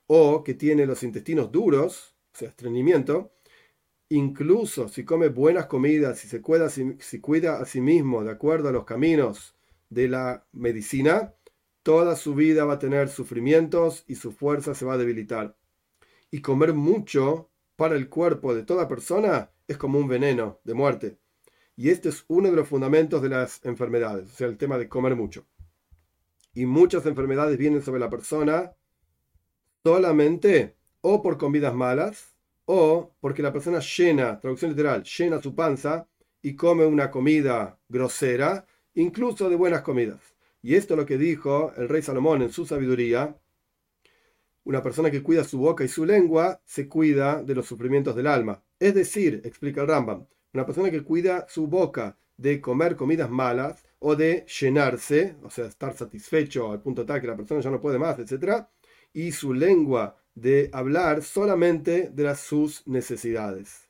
o 0.06 0.44
que 0.44 0.54
tiene 0.54 0.87
los 0.87 1.02
intestinos 1.02 1.50
duros, 1.50 2.13
o 2.34 2.38
sea, 2.38 2.48
estreñimiento, 2.48 3.32
incluso 4.08 4.88
si 4.88 5.04
come 5.04 5.28
buenas 5.28 5.66
comidas, 5.66 6.18
si 6.18 6.26
se 6.26 6.42
cuida, 6.42 6.68
cuida 7.20 7.60
a 7.60 7.64
sí 7.64 7.80
mismo 7.80 8.24
de 8.24 8.32
acuerdo 8.32 8.68
a 8.68 8.72
los 8.72 8.84
caminos 8.84 9.54
de 9.88 10.08
la 10.08 10.44
medicina, 10.52 11.34
toda 11.84 12.16
su 12.16 12.34
vida 12.34 12.64
va 12.64 12.74
a 12.74 12.78
tener 12.78 13.08
sufrimientos 13.08 14.04
y 14.08 14.16
su 14.16 14.32
fuerza 14.32 14.74
se 14.74 14.84
va 14.84 14.94
a 14.94 14.98
debilitar. 14.98 15.56
Y 16.30 16.40
comer 16.40 16.74
mucho 16.74 17.50
para 17.76 17.94
el 17.94 18.08
cuerpo 18.08 18.54
de 18.54 18.64
toda 18.64 18.88
persona 18.88 19.50
es 19.68 19.76
como 19.76 19.98
un 19.98 20.08
veneno 20.08 20.60
de 20.64 20.74
muerte. 20.74 21.18
Y 21.76 21.90
este 21.90 22.08
es 22.08 22.24
uno 22.28 22.50
de 22.50 22.56
los 22.56 22.68
fundamentos 22.68 23.22
de 23.22 23.28
las 23.28 23.64
enfermedades, 23.64 24.32
o 24.32 24.34
sea, 24.34 24.48
el 24.48 24.56
tema 24.56 24.78
de 24.78 24.88
comer 24.88 25.14
mucho. 25.14 25.46
Y 26.52 26.66
muchas 26.66 27.06
enfermedades 27.06 27.58
vienen 27.58 27.82
sobre 27.82 28.00
la 28.00 28.10
persona 28.10 28.72
solamente 29.84 30.76
o 31.06 31.20
por 31.20 31.37
comidas 31.37 31.75
malas 31.75 32.34
o 32.64 33.14
porque 33.20 33.42
la 33.42 33.52
persona 33.52 33.78
llena, 33.78 34.40
traducción 34.40 34.70
literal, 34.70 35.04
llena 35.04 35.40
su 35.40 35.54
panza 35.54 36.08
y 36.40 36.56
come 36.56 36.87
una 36.87 37.11
comida 37.11 37.78
grosera, 37.90 38.66
incluso 38.94 39.50
de 39.50 39.56
buenas 39.56 39.82
comidas. 39.82 40.34
Y 40.62 40.76
esto 40.76 40.94
es 40.94 40.99
lo 40.99 41.04
que 41.04 41.18
dijo 41.18 41.75
el 41.76 41.90
rey 41.90 42.00
Salomón 42.00 42.40
en 42.40 42.50
su 42.50 42.64
sabiduría. 42.64 43.37
Una 44.64 44.82
persona 44.82 45.11
que 45.11 45.23
cuida 45.23 45.44
su 45.44 45.58
boca 45.58 45.84
y 45.84 45.88
su 45.88 46.06
lengua 46.06 46.62
se 46.64 46.88
cuida 46.88 47.42
de 47.42 47.54
los 47.54 47.66
sufrimientos 47.66 48.16
del 48.16 48.26
alma. 48.26 48.62
Es 48.78 48.94
decir, 48.94 49.42
explica 49.44 49.82
el 49.82 49.88
Rambam, 49.88 50.26
una 50.54 50.64
persona 50.64 50.90
que 50.90 51.04
cuida 51.04 51.46
su 51.50 51.66
boca 51.66 52.16
de 52.38 52.62
comer 52.62 52.96
comidas 52.96 53.28
malas 53.28 53.84
o 53.99 54.16
de 54.16 54.46
llenarse, 54.46 55.37
o 55.42 55.50
sea, 55.50 55.66
estar 55.66 55.94
satisfecho 55.94 56.73
al 56.73 56.80
punto 56.80 57.04
tal 57.04 57.20
que 57.20 57.26
la 57.26 57.37
persona 57.37 57.61
ya 57.61 57.70
no 57.70 57.80
puede 57.82 57.99
más, 57.99 58.18
etc. 58.18 58.64
Y 59.12 59.32
su 59.32 59.52
lengua 59.52 60.16
de 60.34 60.70
hablar 60.72 61.22
solamente 61.22 62.10
de 62.12 62.22
las, 62.22 62.40
sus 62.40 62.86
necesidades. 62.86 63.88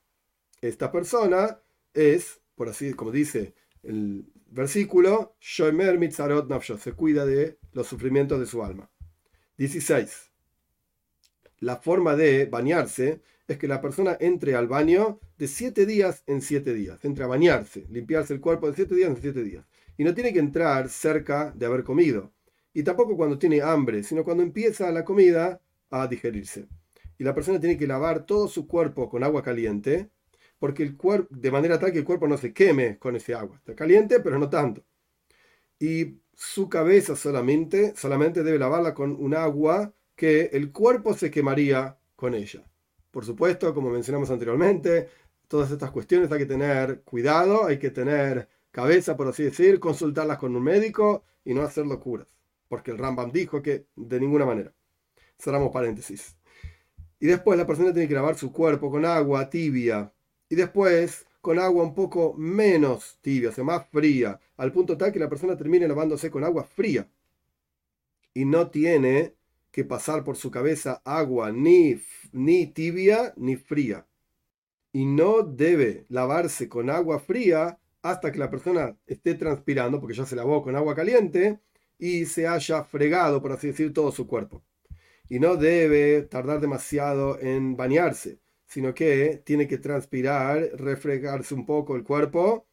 Esta 0.60 0.92
persona 0.92 1.60
es, 1.92 2.40
por 2.54 2.68
así 2.68 2.92
como 2.94 3.10
dice 3.10 3.54
el 3.82 4.26
versículo, 4.46 5.36
Shomer 5.40 5.98
Mitzarot 5.98 6.48
Nafsho, 6.48 6.78
se 6.78 6.92
cuida 6.92 7.26
de 7.26 7.58
los 7.72 7.86
sufrimientos 7.86 8.40
de 8.40 8.46
su 8.46 8.62
alma. 8.62 8.90
16. 9.58 10.30
La 11.60 11.76
forma 11.76 12.16
de 12.16 12.46
bañarse 12.46 13.20
es 13.46 13.58
que 13.58 13.68
la 13.68 13.80
persona 13.80 14.16
entre 14.20 14.54
al 14.54 14.68
baño 14.68 15.20
de 15.38 15.48
7 15.48 15.86
días 15.86 16.22
en 16.26 16.40
7 16.40 16.72
días. 16.72 17.04
Entre 17.04 17.24
a 17.24 17.28
bañarse, 17.28 17.86
limpiarse 17.90 18.34
el 18.34 18.40
cuerpo 18.40 18.68
de 18.68 18.76
7 18.76 18.94
días 18.94 19.10
en 19.10 19.20
7 19.20 19.42
días. 19.42 19.66
Y 19.96 20.04
no 20.04 20.14
tiene 20.14 20.32
que 20.32 20.38
entrar 20.38 20.88
cerca 20.88 21.52
de 21.54 21.66
haber 21.66 21.84
comido. 21.84 22.32
Y 22.72 22.82
tampoco 22.82 23.16
cuando 23.16 23.38
tiene 23.38 23.62
hambre, 23.62 24.02
sino 24.02 24.24
cuando 24.24 24.42
empieza 24.42 24.90
la 24.90 25.04
comida 25.04 25.60
a 25.90 26.06
digerirse. 26.06 26.66
Y 27.18 27.24
la 27.24 27.34
persona 27.34 27.60
tiene 27.60 27.76
que 27.76 27.86
lavar 27.86 28.26
todo 28.26 28.48
su 28.48 28.66
cuerpo 28.66 29.08
con 29.08 29.22
agua 29.22 29.42
caliente, 29.42 30.10
porque 30.58 30.82
el 30.82 30.96
cuerpo, 30.96 31.28
de 31.30 31.50
manera 31.50 31.78
tal 31.78 31.92
que 31.92 31.98
el 31.98 32.04
cuerpo 32.04 32.26
no 32.26 32.36
se 32.36 32.52
queme 32.52 32.98
con 32.98 33.16
ese 33.16 33.34
agua. 33.34 33.56
Está 33.56 33.74
caliente, 33.74 34.20
pero 34.20 34.38
no 34.38 34.48
tanto. 34.48 34.84
Y 35.78 36.18
su 36.34 36.68
cabeza 36.68 37.16
solamente, 37.16 37.94
solamente 37.96 38.42
debe 38.42 38.58
lavarla 38.58 38.94
con 38.94 39.12
un 39.12 39.34
agua 39.34 39.92
que 40.16 40.50
el 40.52 40.72
cuerpo 40.72 41.14
se 41.14 41.30
quemaría 41.30 41.98
con 42.16 42.34
ella. 42.34 42.64
Por 43.10 43.24
supuesto, 43.24 43.74
como 43.74 43.90
mencionamos 43.90 44.30
anteriormente, 44.30 45.08
todas 45.48 45.70
estas 45.70 45.90
cuestiones 45.90 46.32
hay 46.32 46.40
que 46.40 46.46
tener 46.46 47.02
cuidado, 47.02 47.66
hay 47.66 47.78
que 47.78 47.90
tener 47.90 48.48
cabeza, 48.70 49.16
por 49.16 49.28
así 49.28 49.44
decir, 49.44 49.78
consultarlas 49.78 50.38
con 50.38 50.56
un 50.56 50.62
médico 50.62 51.24
y 51.44 51.54
no 51.54 51.62
hacer 51.62 51.86
locuras. 51.86 52.26
Porque 52.68 52.90
el 52.90 52.98
Rambam 52.98 53.30
dijo 53.30 53.62
que 53.62 53.86
de 53.94 54.18
ninguna 54.18 54.46
manera. 54.46 54.72
Cerramos 55.44 55.70
paréntesis. 55.70 56.38
Y 57.20 57.26
después 57.26 57.58
la 57.58 57.66
persona 57.66 57.92
tiene 57.92 58.08
que 58.08 58.14
lavar 58.14 58.34
su 58.34 58.50
cuerpo 58.50 58.90
con 58.90 59.04
agua 59.04 59.50
tibia. 59.50 60.10
Y 60.48 60.54
después 60.54 61.26
con 61.42 61.58
agua 61.58 61.84
un 61.84 61.94
poco 61.94 62.32
menos 62.38 63.18
tibia, 63.20 63.50
o 63.50 63.52
sea, 63.52 63.62
más 63.62 63.86
fría. 63.90 64.40
Al 64.56 64.72
punto 64.72 64.96
tal 64.96 65.12
que 65.12 65.18
la 65.18 65.28
persona 65.28 65.54
termine 65.54 65.86
lavándose 65.86 66.30
con 66.30 66.44
agua 66.44 66.64
fría. 66.64 67.06
Y 68.32 68.46
no 68.46 68.70
tiene 68.70 69.34
que 69.70 69.84
pasar 69.84 70.24
por 70.24 70.36
su 70.36 70.50
cabeza 70.50 71.02
agua 71.04 71.52
ni, 71.52 72.00
ni 72.32 72.66
tibia 72.66 73.34
ni 73.36 73.56
fría. 73.56 74.06
Y 74.92 75.04
no 75.04 75.42
debe 75.42 76.06
lavarse 76.08 76.70
con 76.70 76.88
agua 76.88 77.18
fría 77.18 77.78
hasta 78.00 78.32
que 78.32 78.38
la 78.38 78.50
persona 78.50 78.96
esté 79.06 79.34
transpirando, 79.34 80.00
porque 80.00 80.16
ya 80.16 80.24
se 80.24 80.36
lavó 80.36 80.62
con 80.62 80.74
agua 80.74 80.94
caliente, 80.94 81.60
y 81.98 82.24
se 82.26 82.46
haya 82.46 82.84
fregado, 82.84 83.42
por 83.42 83.52
así 83.52 83.68
decir, 83.68 83.92
todo 83.92 84.10
su 84.10 84.26
cuerpo 84.26 84.62
y 85.28 85.38
no 85.38 85.56
debe 85.56 86.22
tardar 86.22 86.60
demasiado 86.60 87.38
en 87.40 87.76
bañarse, 87.76 88.40
sino 88.66 88.94
que 88.94 89.42
tiene 89.44 89.66
que 89.66 89.78
transpirar, 89.78 90.70
refregarse 90.74 91.54
un 91.54 91.66
poco 91.66 91.96
el 91.96 92.04
cuerpo, 92.04 92.66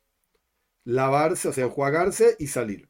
lavarse, 0.84 1.48
o 1.48 1.54
sea, 1.54 1.66
enjuagarse 1.66 2.36
y 2.40 2.48
salir. 2.48 2.90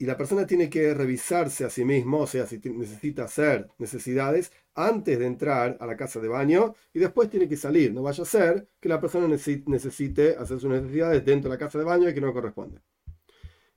Y 0.00 0.06
la 0.06 0.16
persona 0.16 0.46
tiene 0.46 0.70
que 0.70 0.94
revisarse 0.94 1.64
a 1.64 1.70
sí 1.70 1.84
mismo, 1.84 2.20
o 2.20 2.26
sea, 2.26 2.46
si 2.46 2.60
necesita 2.64 3.24
hacer 3.24 3.68
necesidades 3.78 4.52
antes 4.74 5.18
de 5.18 5.26
entrar 5.26 5.76
a 5.80 5.86
la 5.86 5.96
casa 5.96 6.20
de 6.20 6.28
baño 6.28 6.76
y 6.92 7.00
después 7.00 7.28
tiene 7.28 7.48
que 7.48 7.56
salir. 7.56 7.92
No 7.92 8.02
vaya 8.02 8.22
a 8.22 8.26
ser 8.26 8.68
que 8.80 8.88
la 8.88 9.00
persona 9.00 9.26
necesite 9.26 10.36
hacer 10.36 10.60
sus 10.60 10.70
necesidades 10.70 11.24
dentro 11.24 11.50
de 11.50 11.56
la 11.56 11.58
casa 11.58 11.78
de 11.78 11.84
baño 11.84 12.08
y 12.08 12.14
que 12.14 12.20
no 12.20 12.32
corresponde. 12.32 12.80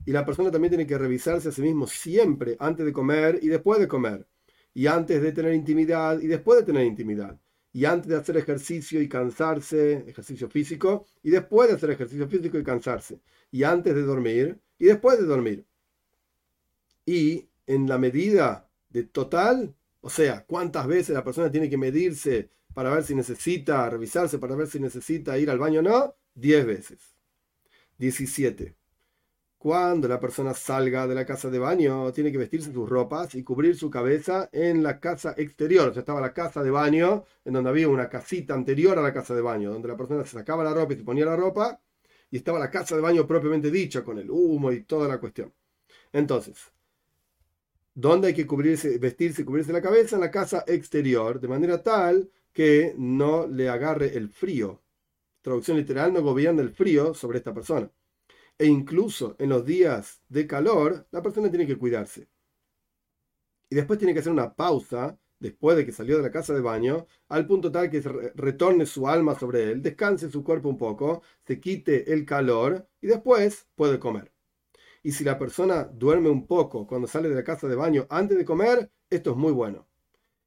Y 0.04 0.12
la 0.12 0.24
persona 0.24 0.50
también 0.50 0.70
tiene 0.70 0.86
que 0.86 0.96
revisarse 0.96 1.48
a 1.48 1.52
sí 1.52 1.60
mismo 1.60 1.88
siempre 1.88 2.56
antes 2.60 2.86
de 2.86 2.92
comer 2.92 3.40
y 3.42 3.48
después 3.48 3.80
de 3.80 3.88
comer 3.88 4.26
y 4.74 4.86
antes 4.86 5.20
de 5.22 5.32
tener 5.32 5.54
intimidad 5.54 6.20
y 6.20 6.26
después 6.26 6.60
de 6.60 6.66
tener 6.66 6.86
intimidad, 6.86 7.38
y 7.72 7.84
antes 7.84 8.08
de 8.08 8.16
hacer 8.16 8.36
ejercicio 8.36 9.00
y 9.00 9.08
cansarse, 9.08 10.04
ejercicio 10.06 10.48
físico, 10.48 11.06
y 11.22 11.30
después 11.30 11.68
de 11.68 11.76
hacer 11.76 11.90
ejercicio 11.90 12.28
físico 12.28 12.58
y 12.58 12.64
cansarse, 12.64 13.20
y 13.50 13.62
antes 13.64 13.94
de 13.94 14.02
dormir 14.02 14.58
y 14.78 14.86
después 14.86 15.18
de 15.18 15.24
dormir. 15.24 15.64
Y 17.06 17.48
en 17.66 17.88
la 17.88 17.98
medida 17.98 18.68
de 18.90 19.04
total, 19.04 19.74
o 20.00 20.10
sea, 20.10 20.44
cuántas 20.44 20.86
veces 20.86 21.14
la 21.14 21.24
persona 21.24 21.50
tiene 21.50 21.70
que 21.70 21.78
medirse 21.78 22.50
para 22.74 22.90
ver 22.90 23.04
si 23.04 23.14
necesita 23.14 23.88
revisarse, 23.88 24.38
para 24.38 24.56
ver 24.56 24.66
si 24.66 24.80
necesita 24.80 25.38
ir 25.38 25.50
al 25.50 25.58
baño 25.58 25.80
o 25.80 25.82
no, 25.82 26.14
10 26.34 26.66
veces. 26.66 26.98
17. 27.98 28.74
Cuando 29.62 30.08
la 30.08 30.18
persona 30.18 30.54
salga 30.54 31.06
de 31.06 31.14
la 31.14 31.24
casa 31.24 31.48
de 31.48 31.60
baño, 31.60 32.12
tiene 32.12 32.32
que 32.32 32.38
vestirse 32.38 32.72
sus 32.72 32.88
ropas 32.88 33.36
y 33.36 33.44
cubrir 33.44 33.76
su 33.76 33.88
cabeza 33.88 34.48
en 34.50 34.82
la 34.82 34.98
casa 34.98 35.34
exterior. 35.36 35.90
O 35.90 35.92
sea, 35.92 36.00
estaba 36.00 36.20
la 36.20 36.32
casa 36.32 36.64
de 36.64 36.72
baño, 36.72 37.22
en 37.44 37.52
donde 37.52 37.70
había 37.70 37.88
una 37.88 38.08
casita 38.08 38.54
anterior 38.54 38.98
a 38.98 39.02
la 39.02 39.12
casa 39.14 39.36
de 39.36 39.40
baño, 39.40 39.70
donde 39.72 39.86
la 39.86 39.96
persona 39.96 40.24
se 40.24 40.30
sacaba 40.30 40.64
la 40.64 40.74
ropa 40.74 40.94
y 40.94 40.96
se 40.96 41.04
ponía 41.04 41.26
la 41.26 41.36
ropa, 41.36 41.80
y 42.28 42.38
estaba 42.38 42.58
la 42.58 42.72
casa 42.72 42.96
de 42.96 43.02
baño 43.02 43.24
propiamente 43.24 43.70
dicha, 43.70 44.02
con 44.02 44.18
el 44.18 44.32
humo 44.32 44.72
y 44.72 44.82
toda 44.82 45.06
la 45.06 45.20
cuestión. 45.20 45.52
Entonces, 46.12 46.72
¿dónde 47.94 48.26
hay 48.26 48.34
que 48.34 48.48
cubrirse, 48.48 48.98
vestirse 48.98 49.42
y 49.42 49.44
cubrirse 49.44 49.72
la 49.72 49.80
cabeza? 49.80 50.16
En 50.16 50.22
la 50.22 50.32
casa 50.32 50.64
exterior, 50.66 51.38
de 51.38 51.46
manera 51.46 51.80
tal 51.84 52.28
que 52.52 52.96
no 52.98 53.46
le 53.46 53.68
agarre 53.68 54.16
el 54.16 54.28
frío. 54.28 54.80
Traducción 55.40 55.76
literal, 55.76 56.12
no 56.12 56.20
gobierna 56.20 56.62
el 56.62 56.70
frío 56.70 57.14
sobre 57.14 57.38
esta 57.38 57.54
persona 57.54 57.88
e 58.62 58.66
incluso 58.66 59.34
en 59.40 59.48
los 59.48 59.66
días 59.66 60.22
de 60.28 60.46
calor, 60.46 61.08
la 61.10 61.20
persona 61.20 61.50
tiene 61.50 61.66
que 61.66 61.76
cuidarse. 61.76 62.28
Y 63.68 63.74
después 63.74 63.98
tiene 63.98 64.14
que 64.14 64.20
hacer 64.20 64.30
una 64.30 64.54
pausa, 64.54 65.18
después 65.40 65.76
de 65.76 65.84
que 65.84 65.90
salió 65.90 66.16
de 66.16 66.22
la 66.22 66.30
casa 66.30 66.54
de 66.54 66.60
baño, 66.60 67.08
al 67.28 67.44
punto 67.48 67.72
tal 67.72 67.90
que 67.90 68.00
retorne 68.36 68.86
su 68.86 69.08
alma 69.08 69.36
sobre 69.36 69.64
él, 69.72 69.82
descanse 69.82 70.30
su 70.30 70.44
cuerpo 70.44 70.68
un 70.68 70.78
poco, 70.78 71.22
se 71.44 71.58
quite 71.58 72.12
el 72.12 72.24
calor 72.24 72.88
y 73.00 73.08
después 73.08 73.66
puede 73.74 73.98
comer. 73.98 74.32
Y 75.02 75.10
si 75.10 75.24
la 75.24 75.40
persona 75.40 75.82
duerme 75.82 76.30
un 76.30 76.46
poco 76.46 76.86
cuando 76.86 77.08
sale 77.08 77.28
de 77.28 77.34
la 77.34 77.42
casa 77.42 77.66
de 77.66 77.74
baño 77.74 78.06
antes 78.10 78.38
de 78.38 78.44
comer, 78.44 78.92
esto 79.10 79.32
es 79.32 79.36
muy 79.36 79.50
bueno. 79.50 79.88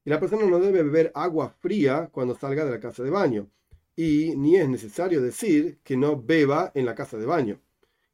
Y 0.05 0.09
la 0.09 0.21
persona 0.21 0.45
no 0.45 0.57
debe 0.59 0.83
beber 0.83 1.11
agua 1.15 1.49
fría 1.59 2.07
cuando 2.13 2.33
salga 2.33 2.63
de 2.63 2.71
la 2.71 2.79
casa 2.79 3.03
de 3.03 3.09
baño. 3.09 3.49
Y 3.93 4.37
ni 4.37 4.55
es 4.55 4.69
necesario 4.69 5.21
decir 5.21 5.79
que 5.83 5.97
no 5.97 6.21
beba 6.21 6.71
en 6.75 6.85
la 6.85 6.95
casa 6.95 7.17
de 7.17 7.25
baño. 7.25 7.59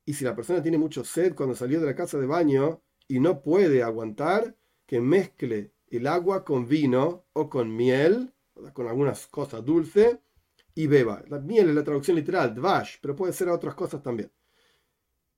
Y 0.06 0.14
si 0.14 0.26
la 0.26 0.36
persona 0.36 0.62
tiene 0.62 0.78
mucho 0.78 1.04
sed 1.04 1.36
cuando 1.36 1.56
salió 1.56 1.80
de 1.80 1.86
la 1.86 1.96
casa 1.96 2.18
de 2.18 2.26
baño 2.26 2.82
y 3.08 3.20
no 3.20 3.42
puede 3.42 3.84
aguantar, 3.84 4.56
que 4.86 5.00
mezcle 5.00 5.74
el 5.88 6.08
agua 6.08 6.44
con 6.44 6.68
vino 6.68 7.26
o 7.34 7.50
con 7.50 7.76
miel, 7.76 8.34
con 8.74 8.88
algunas 8.88 9.28
cosas 9.28 9.64
dulces, 9.64 10.18
y 10.74 10.88
beba. 10.88 11.24
La 11.28 11.40
miel 11.40 11.70
es 11.70 11.76
la 11.76 11.84
traducción 11.84 12.16
literal, 12.16 12.56
dvash, 12.56 12.98
pero 13.02 13.16
puede 13.16 13.34
ser 13.34 13.50
otras 13.50 13.76
cosas 13.76 14.02
también. 14.02 14.32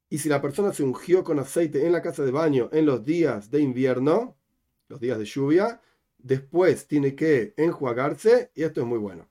Y 0.09 0.19
si 0.19 0.29
la 0.29 0.41
persona 0.41 0.71
se 0.71 0.83
ungió 0.83 1.23
con 1.23 1.39
aceite 1.39 1.85
en 1.85 1.91
la 1.91 2.01
casa 2.01 2.23
de 2.23 2.31
baño 2.31 2.69
en 2.71 2.85
los 2.85 3.03
días 3.03 3.49
de 3.49 3.61
invierno, 3.61 4.37
los 4.87 4.99
días 4.99 5.17
de 5.17 5.25
lluvia, 5.25 5.81
después 6.19 6.87
tiene 6.87 7.15
que 7.15 7.53
enjuagarse 7.57 8.51
y 8.53 8.63
esto 8.63 8.81
es 8.81 8.87
muy 8.87 8.99
bueno. 8.99 9.27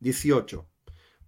18. 0.00 0.66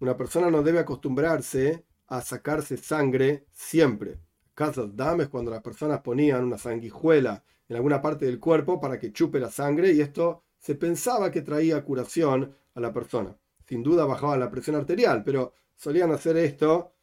Una 0.00 0.16
persona 0.16 0.50
no 0.50 0.62
debe 0.62 0.78
acostumbrarse 0.78 1.84
sacarse 2.20 2.76
sangre 2.76 3.46
siempre. 3.52 4.20
Casos 4.54 4.94
dames 4.94 5.28
cuando 5.28 5.50
las 5.50 5.62
personas 5.62 6.00
ponían 6.00 6.44
una 6.44 6.58
sanguijuela 6.58 7.44
en 7.68 7.76
alguna 7.76 8.00
parte 8.00 8.26
del 8.26 8.38
cuerpo 8.38 8.80
para 8.80 8.98
que 8.98 9.12
chupe 9.12 9.40
la 9.40 9.50
sangre 9.50 9.92
y 9.92 10.00
esto 10.00 10.42
se 10.58 10.74
pensaba 10.74 11.30
que 11.30 11.42
traía 11.42 11.84
curación 11.84 12.54
a 12.74 12.80
la 12.80 12.92
persona. 12.92 13.36
Sin 13.66 13.82
duda 13.82 14.04
bajaba 14.04 14.36
la 14.36 14.50
presión 14.50 14.76
arterial, 14.76 15.22
pero 15.24 15.54
solían 15.74 16.12
hacer 16.12 16.36
esto 16.36 16.94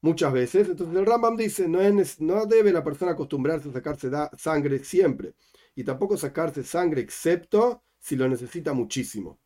muchas 0.00 0.32
veces. 0.32 0.68
Entonces 0.68 0.96
el 0.96 1.06
Rambam 1.06 1.36
dice, 1.36 1.68
no, 1.68 1.80
es, 1.80 2.20
no 2.20 2.46
debe 2.46 2.72
la 2.72 2.84
persona 2.84 3.12
acostumbrarse 3.12 3.68
a 3.70 3.72
sacarse 3.72 4.10
sangre 4.36 4.84
siempre. 4.84 5.34
Y 5.74 5.84
tampoco 5.84 6.16
sacarse 6.16 6.64
sangre 6.64 7.00
excepto 7.00 7.82
si 7.98 8.16
lo 8.16 8.28
necesita 8.28 8.72
muchísimo. 8.72 9.38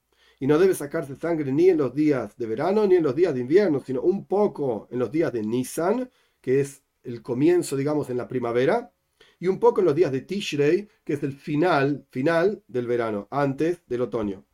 Y 0.43 0.49
no 0.49 0.59
debe 0.59 0.75
sacarse 0.75 1.15
sangre 1.15 1.53
ni 1.53 1.69
en 1.69 1.79
los 1.79 1.95
días 1.95 2.37
de 2.37 2.47
verano 2.47 2.85
ni 2.85 2.97
en 2.97 3.05
los 3.05 3.15
días 3.15 3.33
de 3.33 3.39
invierno, 3.39 3.79
sino 3.79 4.01
un 4.03 4.27
poco 4.27 4.89
en 4.91 4.99
los 4.99 5.13
días 5.13 5.33
de 5.33 5.41
Nisan, 5.41 6.11
que 6.41 6.59
es 6.59 6.83
el 7.05 7.23
comienzo, 7.23 7.77
digamos, 7.77 8.11
en 8.11 8.17
la 8.17 8.27
primavera, 8.27 8.93
y 9.39 9.47
un 9.47 9.61
poco 9.61 9.83
en 9.83 9.85
los 9.87 9.95
días 9.95 10.11
de 10.11 10.23
Tishrei, 10.23 10.89
que 11.05 11.13
es 11.13 11.23
el 11.23 11.33
final, 11.33 12.09
final 12.11 12.61
del 12.67 12.89
verano, 12.89 13.29
antes 13.31 13.87
del 13.87 14.01
otoño. 14.01 14.45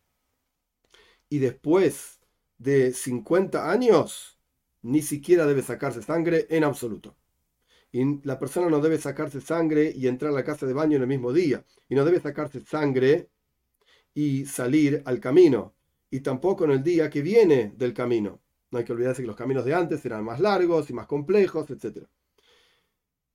Y 1.31 1.39
después 1.39 2.21
de 2.59 2.93
50 2.93 3.71
años, 3.71 4.39
ni 4.83 5.01
siquiera 5.01 5.47
debe 5.47 5.63
sacarse 5.63 6.03
sangre 6.03 6.47
en 6.51 6.65
absoluto. 6.65 7.17
Y 7.93 8.27
la 8.27 8.39
persona 8.39 8.69
no 8.69 8.81
debe 8.81 8.99
sacarse 8.99 9.41
sangre 9.41 9.91
y 9.97 10.07
entrar 10.07 10.33
a 10.33 10.35
la 10.35 10.45
casa 10.45 10.67
de 10.67 10.75
baño 10.75 10.97
en 10.97 11.03
el 11.05 11.09
mismo 11.09 11.33
día. 11.33 11.65
Y 11.89 11.95
no 11.95 12.05
debe 12.05 12.21
sacarse 12.21 12.61
sangre 12.61 13.31
y 14.13 14.45
salir 14.45 15.03
al 15.07 15.19
camino. 15.19 15.78
Y 16.11 16.21
tampoco 16.21 16.65
en 16.65 16.71
el 16.73 16.83
día 16.83 17.11
que 17.11 17.23
viene 17.23 17.73
del 17.77 17.93
camino. 17.93 18.41
No 18.71 18.79
hay 18.79 18.85
que 18.85 18.93
olvidarse 18.93 19.23
que 19.23 19.27
los 19.27 19.37
caminos 19.37 19.65
de 19.65 19.75
antes 19.75 20.05
eran 20.05 20.25
más 20.25 20.41
largos 20.41 20.91
y 20.91 20.93
más 20.93 21.07
complejos, 21.07 21.71
etc. 21.71 22.07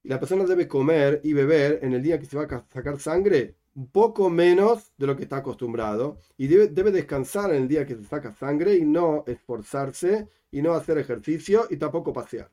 Y 0.04 0.10
la 0.10 0.20
persona 0.20 0.44
debe 0.46 0.68
comer 0.68 1.22
y 1.24 1.34
beber 1.34 1.80
en 1.82 1.94
el 1.94 2.02
día 2.02 2.20
que 2.20 2.26
se 2.26 2.38
va 2.38 2.44
a 2.44 2.66
sacar 2.72 3.00
sangre 3.00 3.56
un 3.76 3.90
poco 3.90 4.30
menos 4.30 4.92
de 4.98 5.08
lo 5.08 5.16
que 5.16 5.24
está 5.24 5.38
acostumbrado. 5.38 6.20
Y 6.38 6.48
debe, 6.48 6.68
debe 6.68 6.92
descansar 6.92 7.54
en 7.54 7.64
el 7.64 7.68
día 7.68 7.86
que 7.86 7.96
se 7.96 8.04
saca 8.04 8.32
sangre 8.32 8.76
y 8.76 8.86
no 8.86 9.24
esforzarse 9.28 10.28
y 10.52 10.62
no 10.62 10.74
hacer 10.74 10.98
ejercicio 10.98 11.68
y 11.70 11.78
tampoco 11.78 12.14
pasear. 12.14 12.52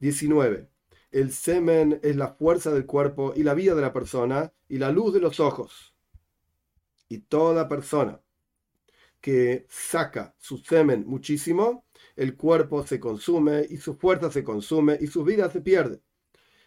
19. 0.00 0.68
El 1.12 1.32
semen 1.32 2.00
es 2.02 2.16
la 2.16 2.28
fuerza 2.28 2.72
del 2.72 2.86
cuerpo 2.86 3.32
y 3.36 3.44
la 3.44 3.54
vida 3.54 3.76
de 3.76 3.82
la 3.82 3.92
persona 3.92 4.52
y 4.68 4.78
la 4.78 4.90
luz 4.90 5.14
de 5.14 5.20
los 5.20 5.38
ojos. 5.38 5.94
Y 7.08 7.18
toda 7.18 7.68
persona 7.68 8.23
que 9.24 9.64
saca 9.70 10.34
su 10.36 10.58
semen 10.58 11.06
muchísimo, 11.06 11.86
el 12.14 12.36
cuerpo 12.36 12.86
se 12.86 13.00
consume 13.00 13.64
y 13.70 13.78
su 13.78 13.94
fuerza 13.94 14.30
se 14.30 14.44
consume 14.44 14.98
y 15.00 15.06
su 15.06 15.24
vida 15.24 15.50
se 15.50 15.62
pierde. 15.62 16.02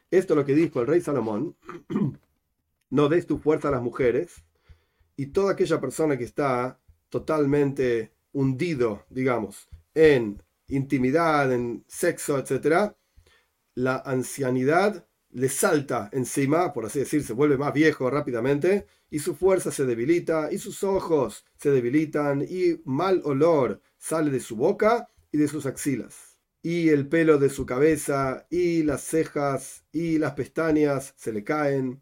Esto 0.10 0.34
es 0.34 0.38
lo 0.38 0.44
que 0.44 0.56
dijo 0.56 0.82
el 0.82 0.88
rey 0.88 1.00
Salomón. 1.00 1.56
no 2.90 3.10
des 3.10 3.28
tu 3.28 3.38
fuerza 3.38 3.68
a 3.68 3.72
las 3.72 3.84
mujeres. 3.84 4.44
Y 5.16 5.28
toda 5.28 5.52
aquella 5.52 5.80
persona 5.80 6.18
que 6.18 6.24
está 6.24 6.80
totalmente 7.10 8.12
hundido, 8.34 9.06
digamos, 9.12 9.70
en 9.94 10.42
intimidad, 10.68 11.54
en 11.54 11.86
sexo, 11.88 12.40
etc., 12.40 12.92
la 13.76 13.98
ancianidad 13.98 15.06
le 15.38 15.50
salta 15.50 16.10
encima, 16.14 16.74
por 16.74 16.86
así 16.86 17.00
decir, 17.00 17.24
se 17.24 17.34
vuelve 17.34 17.58
más 17.58 17.72
viejo 17.72 18.10
rápidamente, 18.10 18.88
y 19.12 19.20
su 19.20 19.36
fuerza 19.36 19.72
se 19.72 19.86
debilita, 19.86 20.52
y 20.52 20.58
sus 20.58 20.84
ojos 20.84 21.46
se 21.58 21.70
debilitan, 21.70 22.42
y 22.42 22.82
mal 22.86 23.22
olor 23.24 23.82
sale 23.98 24.32
de 24.32 24.40
su 24.40 24.56
boca 24.56 25.08
y 25.32 25.38
de 25.38 25.48
sus 25.48 25.68
axilas. 25.68 26.40
Y 26.64 26.90
el 26.90 27.08
pelo 27.08 27.38
de 27.38 27.50
su 27.50 27.66
cabeza, 27.68 28.48
y 28.50 28.82
las 28.84 29.02
cejas, 29.04 29.86
y 29.92 30.18
las 30.18 30.34
pestañas 30.34 31.14
se 31.18 31.32
le 31.32 31.44
caen, 31.44 32.02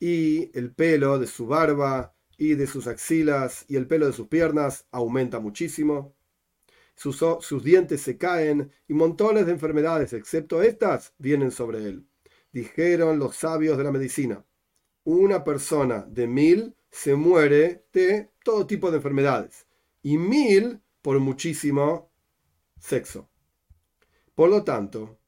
y 0.00 0.50
el 0.58 0.74
pelo 0.74 1.18
de 1.20 1.28
su 1.28 1.46
barba, 1.46 2.14
y 2.36 2.54
de 2.54 2.66
sus 2.66 2.88
axilas, 2.88 3.64
y 3.68 3.76
el 3.76 3.86
pelo 3.86 4.06
de 4.06 4.12
sus 4.12 4.26
piernas 4.28 4.86
aumenta 4.90 5.38
muchísimo 5.40 6.16
sus, 6.96 7.62
dientes 7.62 8.00
se 8.00 8.16
caen 8.18 8.72
y 8.88 8.94
montones 8.94 9.46
de 9.46 9.52
enfermedades, 9.52 10.12
excepto 10.12 10.62
estas, 10.62 11.14
vienen 11.18 11.50
sobre 11.50 11.84
él. 11.84 12.06
Dijeron 12.56 13.18
los 13.18 13.36
sabios 13.36 13.76
de 13.76 13.84
la 13.84 13.92
medicina, 13.92 14.42
una 15.04 15.44
persona 15.44 16.06
de 16.08 16.26
mil 16.26 16.74
se 16.90 17.14
muere 17.14 17.84
de 17.92 18.30
todo 18.42 18.66
tipo 18.66 18.90
de 18.90 18.96
enfermedades 18.96 19.66
y 20.02 20.16
mil 20.16 20.80
por 21.02 21.20
muchísimo 21.20 22.10
sexo. 22.80 23.28
Por 24.34 24.48
lo 24.48 24.64
tanto, 24.64 25.18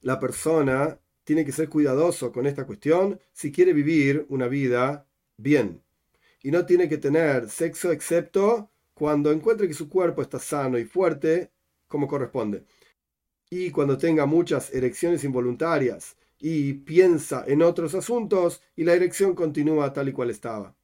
la 0.00 0.18
persona 0.18 0.98
tiene 1.24 1.44
que 1.44 1.52
ser 1.52 1.68
cuidadoso 1.68 2.32
con 2.32 2.46
esta 2.46 2.64
cuestión 2.64 3.20
si 3.34 3.52
quiere 3.52 3.74
vivir 3.74 4.24
una 4.30 4.48
vida 4.48 5.06
bien. 5.36 5.82
Y 6.42 6.52
no 6.52 6.64
tiene 6.64 6.88
que 6.88 6.96
tener 6.96 7.50
sexo 7.50 7.92
excepto 7.92 8.70
cuando 8.94 9.30
encuentre 9.30 9.68
que 9.68 9.74
su 9.74 9.90
cuerpo 9.90 10.22
está 10.22 10.38
sano 10.38 10.78
y 10.78 10.86
fuerte, 10.86 11.52
como 11.86 12.08
corresponde. 12.08 12.64
Y 13.50 13.70
cuando 13.70 13.98
tenga 13.98 14.24
muchas 14.24 14.72
erecciones 14.72 15.22
involuntarias 15.22 16.16
y 16.40 16.72
piensa 16.72 17.44
en 17.46 17.62
otros 17.62 17.94
asuntos 17.94 18.62
y 18.74 18.84
la 18.84 18.94
erección 18.94 19.34
continúa 19.34 19.92
tal 19.92 20.08
y 20.08 20.12
cual 20.12 20.30
estaba. 20.30 20.74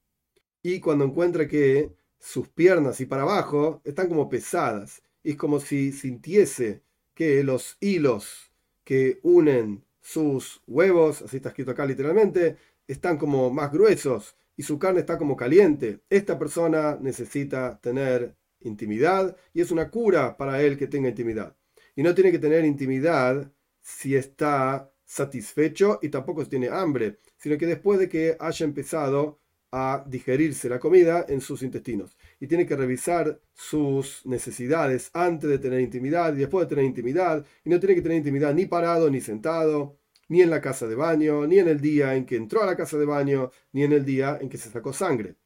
Y 0.63 0.81
cuando 0.81 1.05
encuentre 1.05 1.49
que 1.49 1.93
sus 2.19 2.49
piernas 2.49 3.01
y 3.01 3.07
para 3.07 3.23
abajo 3.23 3.81
están 3.85 4.09
como 4.09 4.29
pesadas, 4.29 5.03
y 5.23 5.31
es 5.31 5.37
como 5.37 5.59
si 5.59 5.93
sintiese 5.93 6.83
que 7.15 7.43
los 7.43 7.77
hilos 7.81 8.53
que 8.85 9.19
unen 9.23 9.85
sus 10.01 10.63
huevos, 10.67 11.23
así 11.23 11.39
está 11.39 11.49
escrito 11.49 11.73
acá 11.73 11.87
literalmente, 11.87 12.57
están 12.87 13.17
como 13.19 13.51
más 13.51 13.73
gruesos 13.73 14.37
y 14.57 14.63
su 14.63 14.79
carne 14.79 15.01
está 15.01 15.19
como 15.19 15.37
caliente. 15.37 16.01
Esta 16.09 16.39
persona 16.39 16.97
necesita 17.01 17.81
tener 17.81 18.37
intimidad 18.61 19.37
y 19.53 19.61
es 19.61 19.71
una 19.71 19.91
cura 19.91 20.37
para 20.37 20.63
él 20.63 20.77
que 20.77 20.87
tenga 20.87 21.09
intimidad. 21.09 21.57
Y 21.95 22.03
no 22.03 22.15
tiene 22.15 22.31
que 22.31 22.39
tener 22.39 22.65
intimidad 22.65 23.51
si 23.81 24.15
está 24.17 24.91
satisfecho 25.07 26.01
y 26.03 26.11
tampoco 26.11 26.45
tiene 26.45 26.69
hambre, 26.69 27.21
sino 27.39 27.57
que 27.57 27.67
después 27.67 27.99
de 27.99 28.09
que 28.09 28.37
haya 28.39 28.67
empezado 28.67 29.41
a 29.73 30.05
digerirse 30.07 30.69
la 30.69 30.79
comida 30.79 31.25
en 31.29 31.41
sus 31.41 31.63
intestinos. 31.63 32.17
Y 32.41 32.47
tiene 32.47 32.67
que 32.67 32.77
revisar 32.77 33.41
sus 33.55 34.25
necesidades 34.25 35.11
antes 35.13 35.49
de 35.49 35.59
tener 35.59 35.81
intimidad 35.81 36.35
y 36.35 36.39
después 36.39 36.67
de 36.67 36.75
tener 36.75 36.85
intimidad. 36.85 37.45
Y 37.65 37.71
no 37.71 37.81
tiene 37.81 37.95
que 37.95 38.03
tener 38.03 38.19
intimidad 38.19 38.55
ni 38.55 38.67
parado 38.67 39.11
ni 39.11 39.21
sentado 39.21 39.99
ni 40.29 40.43
en 40.43 40.51
la 40.51 40.61
casa 40.61 40.87
de 40.87 40.95
baño, 40.95 41.47
ni 41.47 41.59
en 41.59 41.69
el 41.69 41.81
día 41.81 42.15
en 42.17 42.27
que 42.27 42.37
entró 42.37 42.63
a 42.63 42.67
la 42.67 42.77
casa 42.77 42.99
de 42.99 43.05
baño, 43.05 43.51
ni 43.73 43.85
en 43.85 43.93
el 43.93 44.05
día 44.05 44.39
en 44.41 44.49
que 44.49 44.59
se 44.59 44.71
sacó 44.71 44.93
sangre. 44.93 45.37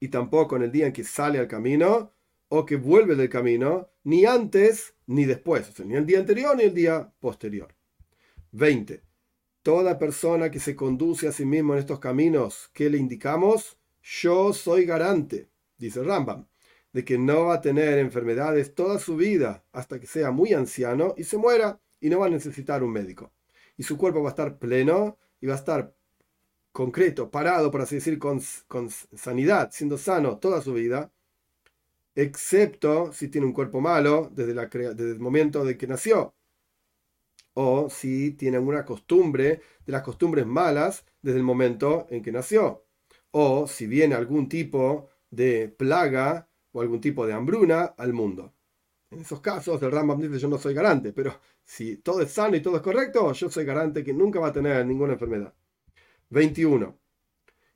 Y 0.00 0.08
tampoco 0.08 0.56
en 0.56 0.62
el 0.62 0.72
día 0.72 0.86
en 0.86 0.92
que 0.92 1.04
sale 1.04 1.38
al 1.38 1.48
camino 1.48 2.12
o 2.48 2.66
que 2.66 2.76
vuelve 2.76 3.16
del 3.16 3.28
camino, 3.28 3.90
ni 4.04 4.24
antes 4.24 4.94
ni 5.06 5.24
después, 5.24 5.68
o 5.68 5.72
sea, 5.72 5.86
ni 5.86 5.94
el 5.94 6.06
día 6.06 6.18
anterior 6.18 6.56
ni 6.56 6.64
el 6.64 6.74
día 6.74 7.12
posterior. 7.20 7.75
20. 8.52 9.02
Toda 9.62 9.98
persona 9.98 10.50
que 10.50 10.60
se 10.60 10.76
conduce 10.76 11.28
a 11.28 11.32
sí 11.32 11.44
mismo 11.44 11.74
en 11.74 11.80
estos 11.80 11.98
caminos 11.98 12.70
que 12.72 12.88
le 12.88 12.98
indicamos, 12.98 13.78
yo 14.02 14.52
soy 14.52 14.84
garante, 14.84 15.48
dice 15.76 16.02
Rambam, 16.02 16.46
de 16.92 17.04
que 17.04 17.18
no 17.18 17.46
va 17.46 17.54
a 17.54 17.60
tener 17.60 17.98
enfermedades 17.98 18.74
toda 18.74 18.98
su 18.98 19.16
vida 19.16 19.64
hasta 19.72 19.98
que 19.98 20.06
sea 20.06 20.30
muy 20.30 20.52
anciano 20.52 21.14
y 21.16 21.24
se 21.24 21.36
muera 21.36 21.80
y 22.00 22.08
no 22.08 22.20
va 22.20 22.26
a 22.26 22.30
necesitar 22.30 22.82
un 22.82 22.92
médico. 22.92 23.32
Y 23.76 23.82
su 23.82 23.98
cuerpo 23.98 24.22
va 24.22 24.28
a 24.28 24.30
estar 24.30 24.58
pleno 24.58 25.18
y 25.40 25.46
va 25.46 25.54
a 25.54 25.56
estar 25.56 25.94
concreto, 26.72 27.30
parado, 27.30 27.70
por 27.70 27.80
así 27.80 27.96
decir, 27.96 28.18
con, 28.18 28.40
sanidad, 29.16 29.70
siendo 29.72 29.98
sano 29.98 30.38
toda 30.38 30.62
su 30.62 30.74
vida, 30.74 31.10
excepto 32.14 33.12
si 33.12 33.28
tiene 33.28 33.46
un 33.46 33.52
cuerpo 33.52 33.80
malo 33.80 34.30
desde, 34.32 34.54
desde 34.54 35.12
el 35.12 35.20
momento 35.20 35.64
de 35.64 35.76
que 35.76 35.86
nació, 35.86 36.35
o 37.58 37.88
si 37.88 38.32
tiene 38.32 38.58
alguna 38.58 38.84
costumbre 38.84 39.62
de 39.86 39.92
las 39.92 40.02
costumbres 40.02 40.44
malas 40.44 41.06
desde 41.22 41.38
el 41.38 41.44
momento 41.44 42.06
en 42.10 42.22
que 42.22 42.30
nació, 42.30 42.84
o 43.30 43.66
si 43.66 43.86
viene 43.86 44.14
algún 44.14 44.46
tipo 44.46 45.08
de 45.30 45.68
plaga 45.68 46.50
o 46.72 46.82
algún 46.82 47.00
tipo 47.00 47.26
de 47.26 47.32
hambruna 47.32 47.84
al 47.96 48.12
mundo. 48.12 48.52
En 49.10 49.20
esos 49.20 49.40
casos, 49.40 49.82
el 49.82 49.90
Rambam 49.90 50.20
dice: 50.20 50.38
Yo 50.38 50.48
no 50.48 50.58
soy 50.58 50.74
garante, 50.74 51.14
pero 51.14 51.40
si 51.64 51.96
todo 51.96 52.20
es 52.20 52.30
sano 52.32 52.56
y 52.56 52.60
todo 52.60 52.76
es 52.76 52.82
correcto, 52.82 53.32
yo 53.32 53.48
soy 53.48 53.64
garante 53.64 54.04
que 54.04 54.12
nunca 54.12 54.38
va 54.38 54.48
a 54.48 54.52
tener 54.52 54.84
ninguna 54.84 55.14
enfermedad. 55.14 55.54
21. 56.28 56.98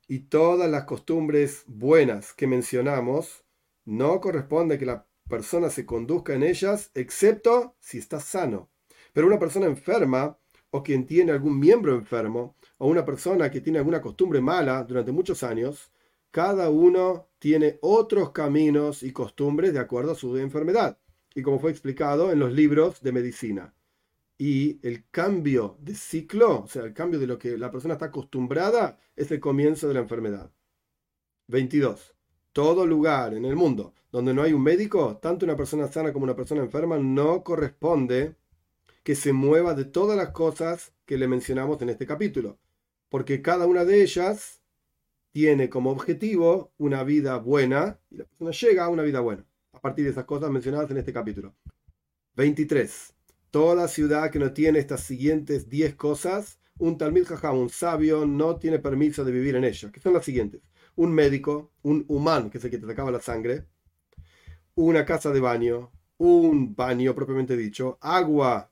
Y 0.07 0.19
todas 0.19 0.69
las 0.69 0.83
costumbres 0.83 1.63
buenas 1.65 2.33
que 2.33 2.45
mencionamos, 2.45 3.45
no 3.85 4.21
corresponde 4.21 4.77
que 4.77 4.85
la 4.85 5.07
persona 5.27 5.71
se 5.71 5.87
conduzca 5.87 6.35
en 6.35 6.43
ellas, 6.43 6.91
excepto 6.93 7.75
si 7.79 7.97
está 7.97 8.19
sano. 8.19 8.69
Pero 9.13 9.27
una 9.27 9.39
persona 9.39 9.65
enferma, 9.65 10.37
o 10.69 10.83
quien 10.83 11.05
tiene 11.05 11.31
algún 11.31 11.59
miembro 11.59 11.95
enfermo, 11.95 12.55
o 12.77 12.87
una 12.87 13.05
persona 13.05 13.51
que 13.51 13.61
tiene 13.61 13.79
alguna 13.79 14.01
costumbre 14.01 14.41
mala 14.41 14.83
durante 14.83 15.11
muchos 15.11 15.43
años, 15.43 15.91
cada 16.31 16.69
uno 16.69 17.27
tiene 17.39 17.77
otros 17.81 18.31
caminos 18.31 19.03
y 19.03 19.11
costumbres 19.11 19.73
de 19.73 19.79
acuerdo 19.79 20.13
a 20.13 20.15
su 20.15 20.37
enfermedad 20.37 20.97
y 21.35 21.41
como 21.41 21.59
fue 21.59 21.71
explicado 21.71 22.31
en 22.31 22.39
los 22.39 22.53
libros 22.53 23.01
de 23.01 23.11
medicina. 23.11 23.73
Y 24.37 24.79
el 24.85 25.07
cambio 25.11 25.77
de 25.79 25.93
ciclo, 25.93 26.63
o 26.63 26.67
sea, 26.67 26.83
el 26.83 26.93
cambio 26.93 27.19
de 27.19 27.27
lo 27.27 27.37
que 27.37 27.57
la 27.57 27.71
persona 27.71 27.93
está 27.93 28.07
acostumbrada, 28.07 28.99
es 29.15 29.31
el 29.31 29.39
comienzo 29.39 29.87
de 29.87 29.93
la 29.93 29.99
enfermedad. 29.99 30.51
22. 31.47 32.15
Todo 32.51 32.85
lugar 32.85 33.33
en 33.33 33.45
el 33.45 33.55
mundo 33.55 33.93
donde 34.11 34.33
no 34.33 34.41
hay 34.41 34.51
un 34.51 34.63
médico, 34.63 35.17
tanto 35.21 35.45
una 35.45 35.55
persona 35.55 35.87
sana 35.87 36.11
como 36.11 36.25
una 36.25 36.35
persona 36.35 36.61
enferma, 36.61 36.97
no 36.97 37.43
corresponde 37.43 38.35
que 39.03 39.15
se 39.15 39.33
mueva 39.33 39.73
de 39.73 39.85
todas 39.85 40.17
las 40.17 40.29
cosas 40.29 40.93
que 41.05 41.17
le 41.17 41.27
mencionamos 41.27 41.81
en 41.81 41.89
este 41.89 42.05
capítulo, 42.05 42.59
porque 43.09 43.41
cada 43.41 43.65
una 43.67 43.85
de 43.85 44.01
ellas 44.01 44.61
tiene 45.31 45.69
como 45.69 45.91
objetivo 45.91 46.73
una 46.77 47.03
vida 47.03 47.37
buena 47.37 47.99
y 48.09 48.17
la 48.17 48.25
persona 48.25 48.51
llega 48.51 48.85
a 48.85 48.89
una 48.89 49.03
vida 49.03 49.19
buena 49.21 49.45
a 49.71 49.79
partir 49.79 50.05
de 50.05 50.11
esas 50.11 50.25
cosas 50.25 50.51
mencionadas 50.51 50.91
en 50.91 50.97
este 50.97 51.13
capítulo. 51.13 51.55
23. 52.35 53.13
Toda 53.49 53.87
ciudad 53.87 54.31
que 54.31 54.39
no 54.39 54.53
tiene 54.53 54.79
estas 54.79 55.01
siguientes 55.01 55.69
10 55.69 55.95
cosas, 55.95 56.59
un 56.77 56.97
Talmid 56.97 57.25
Jajam, 57.25 57.57
un 57.57 57.69
sabio, 57.69 58.25
no 58.25 58.57
tiene 58.57 58.79
permiso 58.79 59.25
de 59.25 59.31
vivir 59.31 59.55
en 59.55 59.63
ella, 59.63 59.91
que 59.91 59.99
son 59.99 60.13
las 60.13 60.25
siguientes. 60.25 60.61
Un 60.95 61.13
médico, 61.13 61.71
un 61.83 62.05
humano, 62.07 62.49
que 62.49 62.57
es 62.57 62.63
el 62.63 62.71
que 62.71 62.77
te 62.77 62.87
sacaba 62.87 63.11
la 63.11 63.21
sangre, 63.21 63.65
una 64.75 65.05
casa 65.05 65.31
de 65.31 65.39
baño, 65.39 65.91
un 66.21 66.75
baño 66.75 67.15
propiamente 67.15 67.57
dicho, 67.57 67.97
agua 67.99 68.69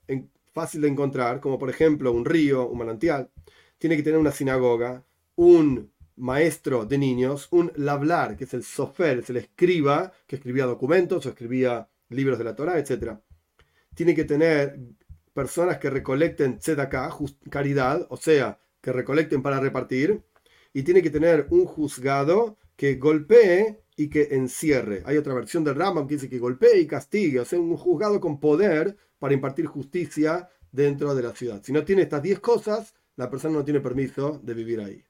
fácil 0.54 0.82
de 0.82 0.88
encontrar, 0.88 1.40
como 1.40 1.58
por 1.58 1.72
ejemplo 1.72 2.12
un 2.12 2.24
río, 2.24 2.68
un 2.68 2.78
manantial, 2.78 3.32
tiene 3.80 3.98
que 3.98 4.04
tener 4.04 4.20
una 4.20 4.32
sinagoga, 4.32 5.04
un 5.36 5.92
maestro 6.18 6.86
de 6.86 7.00
niños, 7.00 7.48
un 7.50 7.72
lablar, 7.76 8.38
que 8.38 8.44
es 8.44 8.54
el 8.54 8.64
sofer, 8.64 9.20
es 9.20 9.32
el 9.32 9.38
escriba, 9.38 10.12
que 10.28 10.36
escribía 10.36 10.66
documentos 10.68 11.26
o 11.26 11.30
escribía 11.30 11.90
libros 12.10 12.38
de 12.38 12.44
la 12.44 12.56
Torah, 12.56 12.78
etc. 12.78 13.18
Tiene 13.96 14.14
que 14.14 14.26
tener 14.26 14.78
personas 15.34 15.80
que 15.80 15.90
recolecten 15.90 16.60
tzedakah, 16.60 17.18
caridad, 17.50 18.06
o 18.12 18.18
sea, 18.18 18.60
que 18.80 18.92
recolecten 18.92 19.42
para 19.42 19.60
repartir, 19.60 20.22
y 20.72 20.84
tiene 20.84 21.02
que 21.02 21.10
tener 21.10 21.48
un 21.50 21.66
juzgado 21.66 22.58
que 22.76 22.96
golpee 22.96 23.80
y 24.00 24.10
que 24.10 24.30
encierre. 24.32 25.04
Hay 25.06 25.18
otra 25.18 25.34
versión 25.34 25.66
del 25.66 25.76
Rambam 25.76 26.08
que 26.08 26.16
dice 26.16 26.30
que 26.30 26.40
golpee 26.40 26.80
y 26.80 26.88
castigue, 26.88 27.42
o 27.42 27.46
sea, 27.46 27.60
un 27.60 27.76
juzgado 27.76 28.22
con 28.22 28.40
poder 28.40 28.96
para 29.20 29.34
impartir 29.34 29.66
justicia 29.66 30.48
dentro 30.72 31.14
de 31.14 31.22
la 31.22 31.36
ciudad. 31.36 31.62
Si 31.62 31.74
no 31.74 31.84
tiene 31.84 32.04
estas 32.04 32.24
10 32.24 32.40
cosas, 32.40 32.96
la 33.18 33.30
persona 33.30 33.56
no 33.56 33.66
tiene 33.66 33.82
permiso 33.82 34.40
de 34.42 34.54
vivir 34.54 34.80
ahí. 34.80 35.04